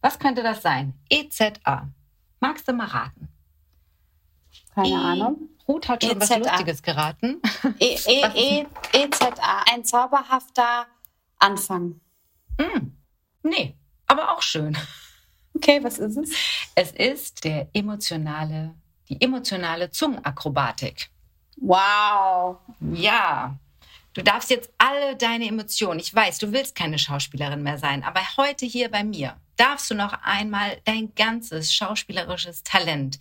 [0.00, 0.94] Was könnte das sein?
[1.10, 1.88] EZA.
[2.40, 3.28] Magst du mal raten?
[4.74, 5.48] Keine e Ahnung.
[5.66, 6.40] Ruth hat schon EZA.
[6.40, 7.40] was Lustiges geraten.
[7.78, 10.86] E e e EZA, ein zauberhafter
[11.38, 12.00] Anfang.
[12.58, 12.92] Mm.
[13.42, 14.76] Nee, aber auch schön.
[15.56, 16.30] Okay, was ist es?
[16.74, 18.74] Es ist der emotionale,
[19.08, 21.08] die emotionale Zungenakrobatik.
[21.56, 22.58] Wow.
[22.92, 23.58] Ja.
[24.12, 28.20] Du darfst jetzt alle deine Emotionen, ich weiß, du willst keine Schauspielerin mehr sein, aber
[28.36, 33.18] heute hier bei mir darfst du noch einmal dein ganzes schauspielerisches Talent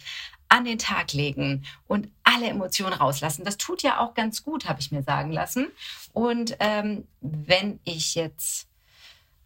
[0.48, 3.46] an den Tag legen und alle Emotionen rauslassen.
[3.46, 5.68] Das tut ja auch ganz gut, habe ich mir sagen lassen.
[6.14, 8.68] Und ähm, wenn ich jetzt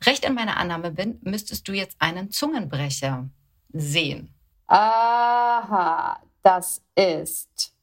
[0.06, 3.30] recht in meiner Annahme bin, müsstest du jetzt einen Zungenbrecher
[3.74, 4.34] sehen.
[4.68, 7.74] Aha, das ist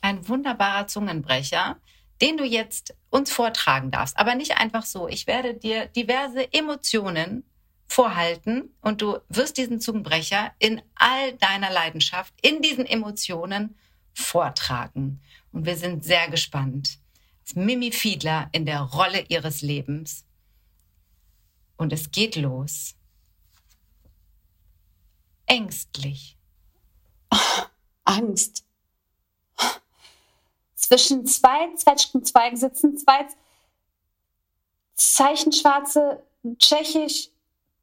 [0.00, 1.76] ein wunderbarer Zungenbrecher,
[2.20, 4.18] den du jetzt uns vortragen darfst.
[4.18, 5.08] Aber nicht einfach so.
[5.08, 7.44] Ich werde dir diverse Emotionen
[7.86, 13.76] vorhalten und du wirst diesen Zungenbrecher in all deiner Leidenschaft, in diesen Emotionen
[14.12, 15.20] vortragen.
[15.52, 16.98] Und wir sind sehr gespannt
[17.46, 20.26] auf Mimi Fiedler in der Rolle ihres Lebens.
[21.78, 22.94] Und es geht los.
[25.46, 26.36] Ängstlich.
[27.30, 27.36] Oh,
[28.04, 28.64] Angst.
[30.74, 33.26] Zwischen zwei Zwetschgenzweigen sitzen zwei
[34.94, 36.22] zeichenschwarze,
[36.58, 37.30] tschechisch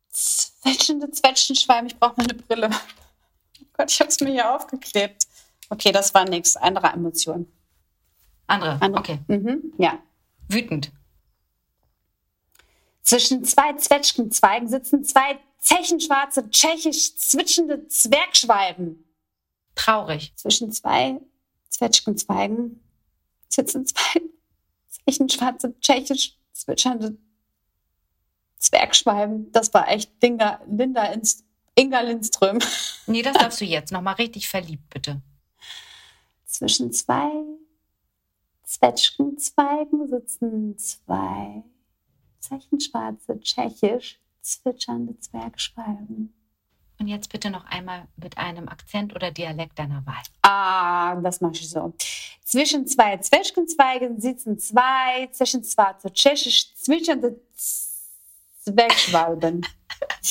[0.09, 1.87] zwetschende Zwetschgenschweine.
[1.87, 2.69] Ich brauche mal eine Brille.
[2.71, 5.27] Oh Gott, ich habe es mir hier aufgeklebt.
[5.69, 6.55] Okay, das war nichts.
[6.55, 7.51] Andere Emotionen.
[8.47, 8.81] Andere?
[8.81, 8.99] Andere.
[8.99, 9.19] Okay.
[9.27, 9.73] Mhm.
[9.77, 9.99] Ja.
[10.47, 10.91] Wütend.
[13.05, 19.05] Zwischen zwei Zwetschgenzweigen sitzen zwei zechenschwarze, tschechisch zwitschende Zwergschwalben.
[19.75, 20.33] Traurig.
[20.35, 21.21] Zwischen zwei
[21.69, 22.83] Zwetschgenzweigen
[23.47, 24.21] sitzen zwei
[24.89, 27.15] zechenschwarze, tschechisch zwitschernde
[28.57, 29.51] Zwergschwalben.
[29.51, 31.43] Das war echt Dinga, Linda ins,
[31.75, 32.59] Inga Lindström.
[33.07, 33.91] Nee, das darfst du jetzt.
[33.91, 35.21] Nochmal richtig verliebt, bitte.
[36.47, 37.29] Zwischen zwei
[38.63, 41.63] Zwetschgenzweigen sitzen zwei
[42.45, 46.33] Zeichenschwarze, tschechisch zwitschernde Zwergschwalben.
[46.97, 50.23] Und jetzt bitte noch einmal mit einem Akzent oder Dialekt deiner Wahl.
[50.43, 51.93] Ah, das mache ich so.
[52.43, 57.41] Zwischen zwei Zwetschgenzweigen sitzen zwei zwischen schwarze tschechisch zwitschernde
[58.61, 59.65] Zwergschwalben.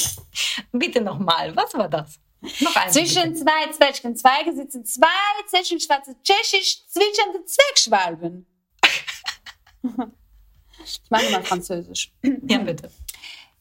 [0.73, 2.19] bitte nochmal, was war das?
[2.61, 3.45] Noch einmal, Zwischen bitte.
[3.45, 5.09] zwei Zwetschgenzweigen sitzen zwei
[5.49, 8.47] zwetschgenschwarze tschechisch zwitschernde Zwergschwalben.
[10.85, 12.13] Ich meine mal Französisch.
[12.47, 12.91] Ja, bitte.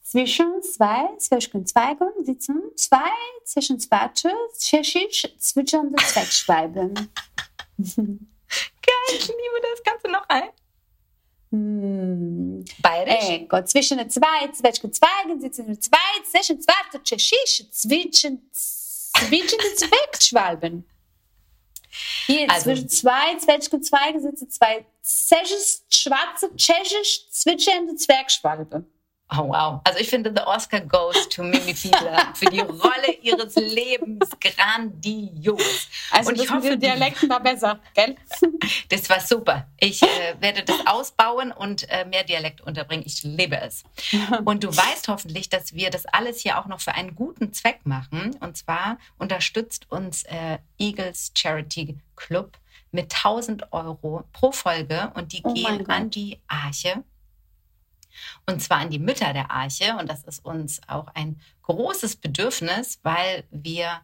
[0.01, 2.97] Zwischen zwei Zwetschgenzweigen sitzen zwei
[3.45, 6.93] zwischen Zwischenzwarte tschechisch zwitschernde Zweckschwalben.
[7.75, 8.17] Geil,
[9.09, 9.83] ich liebe das.
[9.83, 10.49] Kannst du noch ein?
[11.49, 12.65] Hm.
[12.81, 13.29] Bayerisch?
[13.29, 15.97] Ecco, zwischen zwei Zwetschgenzweigen sitzen zwei
[16.29, 18.41] zwischen Zwischenzwarte tschechisch zwitschernde
[19.75, 20.85] Zweckschwalben.
[22.27, 28.85] Hier also, zwischen zwei Zwetschgenzweigen sitzen zwei tschechisch, schwarze, tschechisch zwitschernde Zwergschwalbe.
[29.35, 29.81] Oh wow.
[29.83, 35.87] Also ich finde, The Oscar goes to Mimi Fiedler für die Rolle ihres Lebens grandios.
[36.11, 38.15] Also und ich hoffe, die Dialekten war besser, gell?
[38.89, 39.67] Das war super.
[39.79, 40.07] Ich äh,
[40.39, 43.03] werde das ausbauen und äh, mehr Dialekt unterbringen.
[43.05, 43.83] Ich liebe es.
[44.45, 47.81] Und du weißt hoffentlich, dass wir das alles hier auch noch für einen guten Zweck
[47.85, 48.35] machen.
[48.39, 52.57] Und zwar unterstützt uns äh, Eagles Charity Club
[52.93, 57.03] mit 1000 Euro pro Folge und die oh gehen an die Arche
[58.45, 59.95] und zwar an die Mütter der Arche.
[59.99, 64.01] Und das ist uns auch ein großes Bedürfnis, weil wir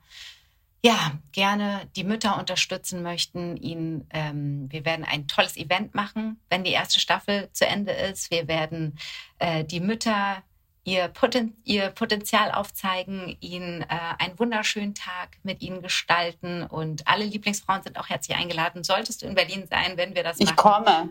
[0.81, 3.57] ja gerne die Mütter unterstützen möchten.
[3.57, 8.31] Ihnen, ähm, wir werden ein tolles Event machen, wenn die erste Staffel zu Ende ist.
[8.31, 8.97] Wir werden
[9.39, 10.41] äh, die Mütter
[10.83, 16.63] ihr, Poten ihr Potenzial aufzeigen, ihnen äh, einen wunderschönen Tag mit ihnen gestalten.
[16.63, 18.83] Und alle Lieblingsfrauen sind auch herzlich eingeladen.
[18.83, 20.49] Solltest du in Berlin sein, wenn wir das machen?
[20.49, 21.09] Ich komme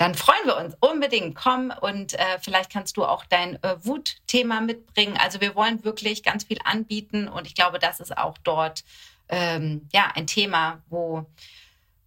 [0.00, 1.34] dann freuen wir uns unbedingt.
[1.34, 5.18] Komm und äh, vielleicht kannst du auch dein äh, Wutthema mitbringen.
[5.18, 8.82] Also wir wollen wirklich ganz viel anbieten und ich glaube, das ist auch dort
[9.28, 11.26] ähm, ja ein Thema, wo,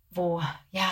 [0.10, 0.42] wo
[0.72, 0.92] ja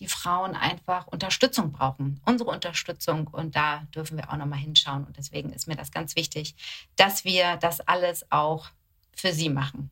[0.00, 3.28] die Frauen einfach Unterstützung brauchen, unsere Unterstützung.
[3.28, 5.04] Und da dürfen wir auch nochmal hinschauen.
[5.04, 6.56] Und deswegen ist mir das ganz wichtig,
[6.96, 8.68] dass wir das alles auch
[9.14, 9.90] für sie machen.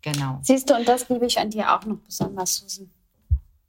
[0.00, 0.38] Genau.
[0.42, 2.90] Siehst du, und das liebe ich an dir auch noch besonders, Susan.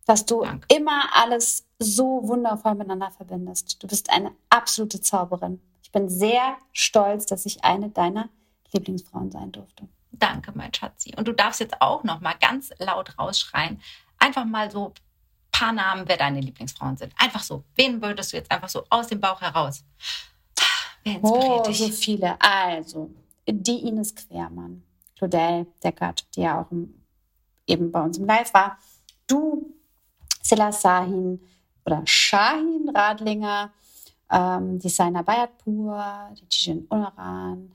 [0.05, 0.67] Dass du Danke.
[0.75, 3.81] immer alles so wundervoll miteinander verbindest.
[3.81, 5.59] Du bist eine absolute Zauberin.
[5.81, 8.29] Ich bin sehr stolz, dass ich eine deiner
[8.73, 9.87] Lieblingsfrauen sein durfte.
[10.11, 11.13] Danke, mein Schatzi.
[11.15, 13.81] Und du darfst jetzt auch noch mal ganz laut rausschreien.
[14.19, 14.93] Einfach mal so
[15.59, 17.13] paar Namen, wer deine Lieblingsfrauen sind.
[17.17, 17.63] Einfach so.
[17.75, 19.83] Wen würdest du jetzt einfach so aus dem Bauch heraus?
[21.03, 21.77] Wer inspiriert oh, dich?
[21.79, 22.37] so viele.
[22.39, 23.11] Also,
[23.47, 24.83] die Ines Quermann,
[25.17, 26.71] Claudel Deckert, die ja auch
[27.67, 28.77] eben bei uns im Live war.
[29.27, 29.73] Du,
[30.41, 31.41] Silla Sahin
[31.85, 33.71] oder Shahin Radlinger,
[34.31, 37.71] ähm, die Saina Bayatpur, die Jijin Unaran,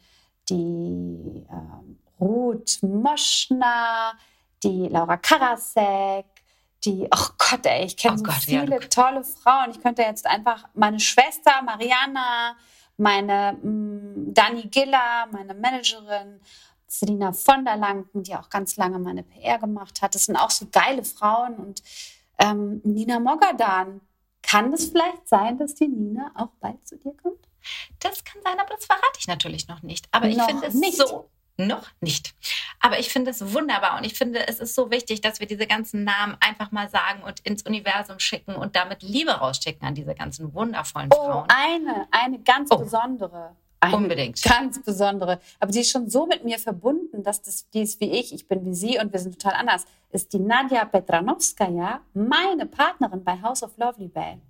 [0.48, 4.12] die ähm, Ruth Moschner,
[4.62, 6.26] die Laura Karasek,
[6.84, 9.70] die, oh Gott, ey, ich kenne oh so Gott, viele ja, tolle Frauen.
[9.70, 12.56] Ich könnte jetzt einfach meine Schwester Mariana,
[12.96, 16.40] meine mh, mm, Dani Giller, meine Managerin,
[16.86, 20.14] Selina von der Lanken, die auch ganz lange meine PR gemacht hat.
[20.14, 21.82] Das sind auch so geile Frauen und
[22.38, 24.00] ähm, Nina Mogadan.
[24.42, 27.48] Kann es vielleicht sein, dass die Nina auch bald zu dir kommt?
[27.98, 30.06] Das kann sein, aber das verrate ich natürlich noch nicht.
[30.12, 30.98] Aber ich finde es nicht.
[30.98, 32.34] so noch nicht.
[32.80, 35.66] Aber ich finde es wunderbar und ich finde, es ist so wichtig, dass wir diese
[35.66, 40.14] ganzen Namen einfach mal sagen und ins Universum schicken und damit Liebe rausschicken an diese
[40.14, 41.48] ganzen wundervollen oh, Frauen.
[41.48, 42.78] Eine, eine ganz oh.
[42.78, 43.56] besondere.
[43.80, 44.42] Eine Unbedingt.
[44.42, 45.40] Ganz besondere.
[45.60, 48.48] Aber die ist schon so mit mir verbunden, dass das, die ist wie ich, ich
[48.48, 49.84] bin wie sie und wir sind total anders.
[50.10, 54.40] Ist die Nadja Petranowskaja, meine Partnerin bei House of Lovely Bell.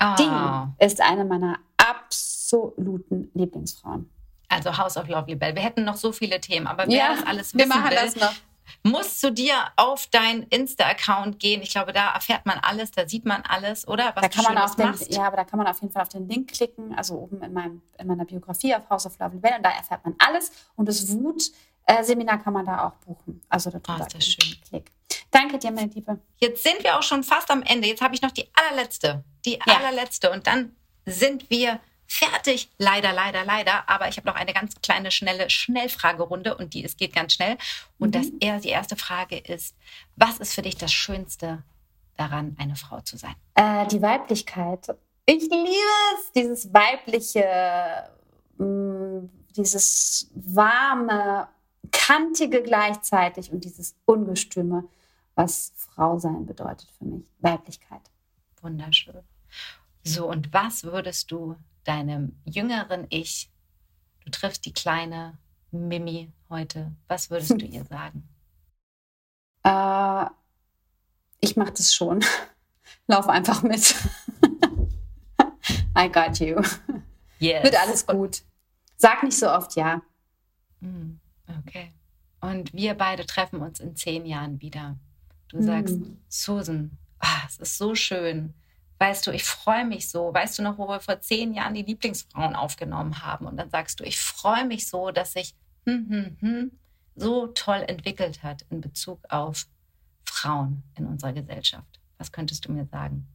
[0.00, 0.14] Oh.
[0.18, 4.10] Die ist eine meiner absoluten Lieblingsfrauen.
[4.52, 5.54] Also House of Lovely Bell.
[5.54, 7.96] Wir hätten noch so viele Themen, aber wer ja, das alles wissen wir machen will,
[7.96, 8.32] das noch.
[8.82, 11.62] muss zu dir auf deinen Insta-Account gehen.
[11.62, 14.12] Ich glaube, da erfährt man alles, da sieht man alles, oder?
[14.14, 16.08] Was da kann man auf den, Ja, aber da kann man auf jeden Fall auf
[16.08, 19.54] den Link klicken, also oben in, meinem, in meiner Biografie auf House of Lovely Bell
[19.56, 20.52] und da erfährt man alles.
[20.76, 23.40] Und das Wut-Seminar kann man da auch buchen.
[23.48, 24.56] Also da oh, ist das schön.
[24.68, 24.90] Klick.
[25.30, 26.18] Danke dir, meine Liebe.
[26.36, 27.88] Jetzt sind wir auch schon fast am Ende.
[27.88, 29.24] Jetzt habe ich noch die allerletzte.
[29.44, 29.76] Die ja.
[29.76, 30.30] allerletzte.
[30.30, 30.76] Und dann
[31.06, 31.80] sind wir
[32.12, 32.70] fertig.
[32.78, 33.88] Leider, leider, leider.
[33.88, 37.56] Aber ich habe noch eine ganz kleine, schnelle Schnellfragerunde und die es geht ganz schnell.
[37.98, 38.38] Und mhm.
[38.40, 39.74] das, die erste Frage ist,
[40.16, 41.62] was ist für dich das Schönste
[42.16, 43.34] daran, eine Frau zu sein?
[43.54, 44.86] Äh, die Weiblichkeit.
[45.24, 45.68] Ich liebe
[46.14, 48.10] es, dieses weibliche,
[48.58, 51.48] mh, mm, dieses warme,
[51.90, 54.84] kantige gleichzeitig und dieses ungestüme,
[55.34, 57.24] was Frau sein bedeutet für mich.
[57.38, 58.02] Weiblichkeit.
[58.60, 59.22] Wunderschön.
[60.04, 63.50] So, und was würdest du deinem jüngeren Ich,
[64.24, 65.38] du triffst die kleine
[65.70, 68.28] Mimi heute, was würdest du ihr sagen?
[69.64, 70.26] Äh,
[71.40, 72.24] ich mache das schon.
[73.06, 73.94] Lauf einfach mit.
[75.98, 76.62] I got you.
[77.38, 77.64] Yes.
[77.64, 78.42] Wird alles gut.
[78.96, 80.02] Sag nicht so oft ja.
[80.80, 81.18] Mm,
[81.60, 81.92] okay.
[82.40, 84.96] Und wir beide treffen uns in zehn Jahren wieder.
[85.48, 86.18] Du sagst, mm.
[86.28, 88.54] Susan, oh, es ist so schön,
[89.02, 90.32] weißt du, ich freue mich so.
[90.32, 93.46] Weißt du noch, wo wir vor zehn Jahren die Lieblingsfrauen aufgenommen haben?
[93.46, 96.70] Und dann sagst du, ich freue mich so, dass sich hm, hm, hm,
[97.16, 99.66] so toll entwickelt hat in Bezug auf
[100.24, 101.98] Frauen in unserer Gesellschaft.
[102.18, 103.26] Was könntest du mir sagen?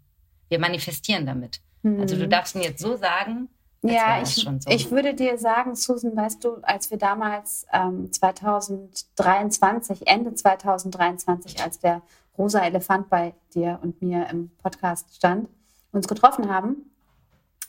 [0.48, 1.60] Wir manifestieren damit.
[1.82, 2.00] Mhm.
[2.00, 2.30] Also du hm.
[2.30, 3.50] darfst mir jetzt so sagen.
[3.82, 4.50] Ja, ich, so.
[4.70, 11.80] ich würde dir sagen, Susan, weißt du, als wir damals ähm, 2023, Ende 2023, als
[11.80, 12.02] der
[12.38, 15.50] rosa Elefant bei dir und mir im Podcast stand,
[15.98, 16.90] uns getroffen haben,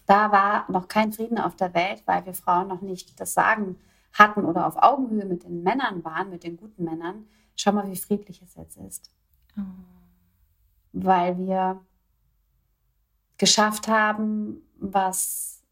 [0.06, 3.76] da war noch kein Frieden auf der Welt, weil wir Frauen noch nicht das Sagen
[4.12, 7.26] hatten oder auf Augenhöhe mit den Männern waren, mit den guten Männern.
[7.56, 9.10] Schau mal, wie friedlich es jetzt ist.
[9.56, 9.62] Oh.
[10.92, 11.80] Weil wir
[13.36, 15.62] geschafft haben, was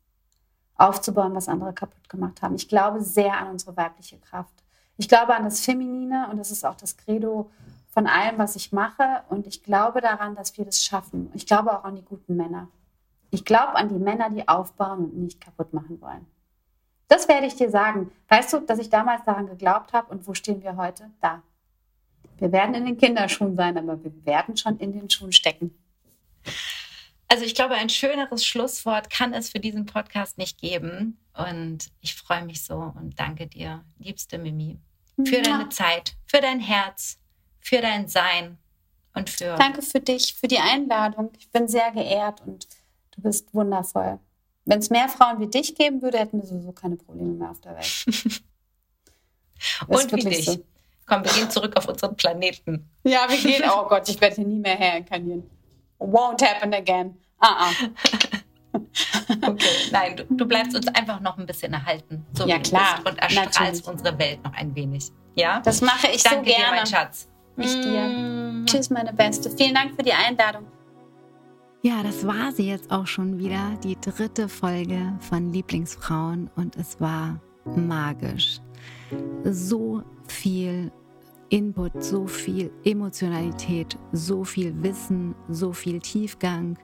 [0.76, 2.54] aufzubauen, was andere kaputt gemacht haben.
[2.54, 4.62] Ich glaube sehr an unsere weibliche Kraft.
[4.98, 7.50] Ich glaube an das Feminine und das ist auch das Credo
[7.96, 9.22] von allem, was ich mache.
[9.30, 11.30] Und ich glaube daran, dass wir das schaffen.
[11.32, 12.68] Ich glaube auch an die guten Männer.
[13.30, 16.26] Ich glaube an die Männer, die aufbauen und nicht kaputt machen wollen.
[17.08, 18.12] Das werde ich dir sagen.
[18.28, 21.10] Weißt du, dass ich damals daran geglaubt habe und wo stehen wir heute?
[21.22, 21.42] Da.
[22.36, 25.74] Wir werden in den Kinderschuhen sein, aber wir werden schon in den Schuhen stecken.
[27.28, 31.18] Also ich glaube, ein schöneres Schlusswort kann es für diesen Podcast nicht geben.
[31.32, 34.78] Und ich freue mich so und danke dir, liebste Mimi,
[35.24, 37.18] für deine Zeit, für dein Herz,
[37.66, 38.58] für dein Sein
[39.14, 39.56] und für.
[39.56, 41.32] Danke für dich, für die Einladung.
[41.38, 42.68] Ich bin sehr geehrt und
[43.12, 44.20] du bist wundervoll.
[44.64, 47.60] Wenn es mehr Frauen wie dich geben würde, hätten wir sowieso keine Probleme mehr auf
[47.60, 48.06] der Welt.
[49.88, 50.44] und wie dich.
[50.46, 50.64] So.
[51.06, 52.88] Komm, wir gehen zurück auf unseren Planeten.
[53.04, 53.62] Ja, wir gehen.
[53.68, 55.48] Oh Gott, ich werde hier nie mehr herinkarnieren.
[55.98, 57.16] Won't happen again.
[57.42, 57.90] Uh -uh.
[59.42, 62.26] Okay, nein, du, du, bleibst uns einfach noch ein bisschen erhalten.
[62.34, 63.00] So ja, klar.
[63.06, 63.88] und erstrahlst natürlich.
[63.88, 65.10] unsere Welt noch ein wenig.
[65.34, 65.60] Ja?
[65.60, 66.64] Das mache ich Danke so gerne.
[66.64, 67.26] Dir, mein Schatz.
[67.56, 68.08] Ich dir.
[68.08, 68.66] Mm.
[68.66, 69.50] Tschüss, meine Beste.
[69.50, 70.66] Vielen Dank für die Einladung.
[71.82, 77.00] Ja, das war sie jetzt auch schon wieder, die dritte Folge von Lieblingsfrauen und es
[77.00, 77.40] war
[77.76, 78.58] magisch.
[79.44, 80.90] So viel
[81.48, 86.76] Input, so viel Emotionalität, so viel Wissen, so viel Tiefgang.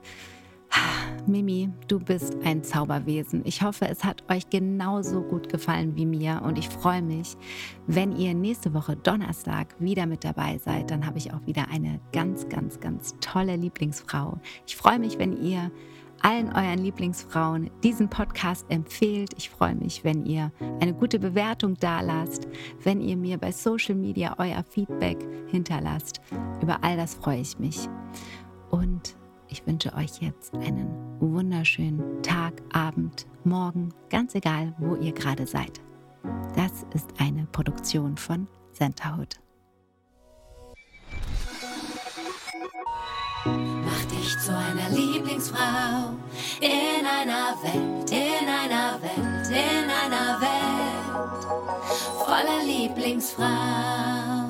[1.25, 3.43] Mimi, du bist ein Zauberwesen.
[3.45, 7.37] Ich hoffe, es hat euch genauso gut gefallen wie mir und ich freue mich,
[7.87, 10.91] wenn ihr nächste Woche Donnerstag wieder mit dabei seid.
[10.91, 14.37] Dann habe ich auch wieder eine ganz, ganz, ganz tolle Lieblingsfrau.
[14.67, 15.71] Ich freue mich, wenn ihr
[16.21, 19.31] allen euren Lieblingsfrauen diesen Podcast empfehlt.
[19.37, 20.51] Ich freue mich, wenn ihr
[20.81, 22.47] eine gute Bewertung dalasst,
[22.81, 25.17] wenn ihr mir bei Social Media euer Feedback
[25.47, 26.21] hinterlasst.
[26.61, 27.87] Über all das freue ich mich.
[28.71, 29.15] Und
[29.53, 30.87] ich wünsche euch jetzt einen
[31.19, 35.79] wunderschönen Tag, Abend, Morgen, ganz egal, wo ihr gerade seid.
[36.55, 39.39] Das ist eine Produktion von Centerhood.
[43.45, 46.15] Mach dich zu einer Lieblingsfrau
[46.59, 51.45] in einer Welt, in einer Welt, in einer Welt
[52.25, 54.42] voller Lieblingsfrau.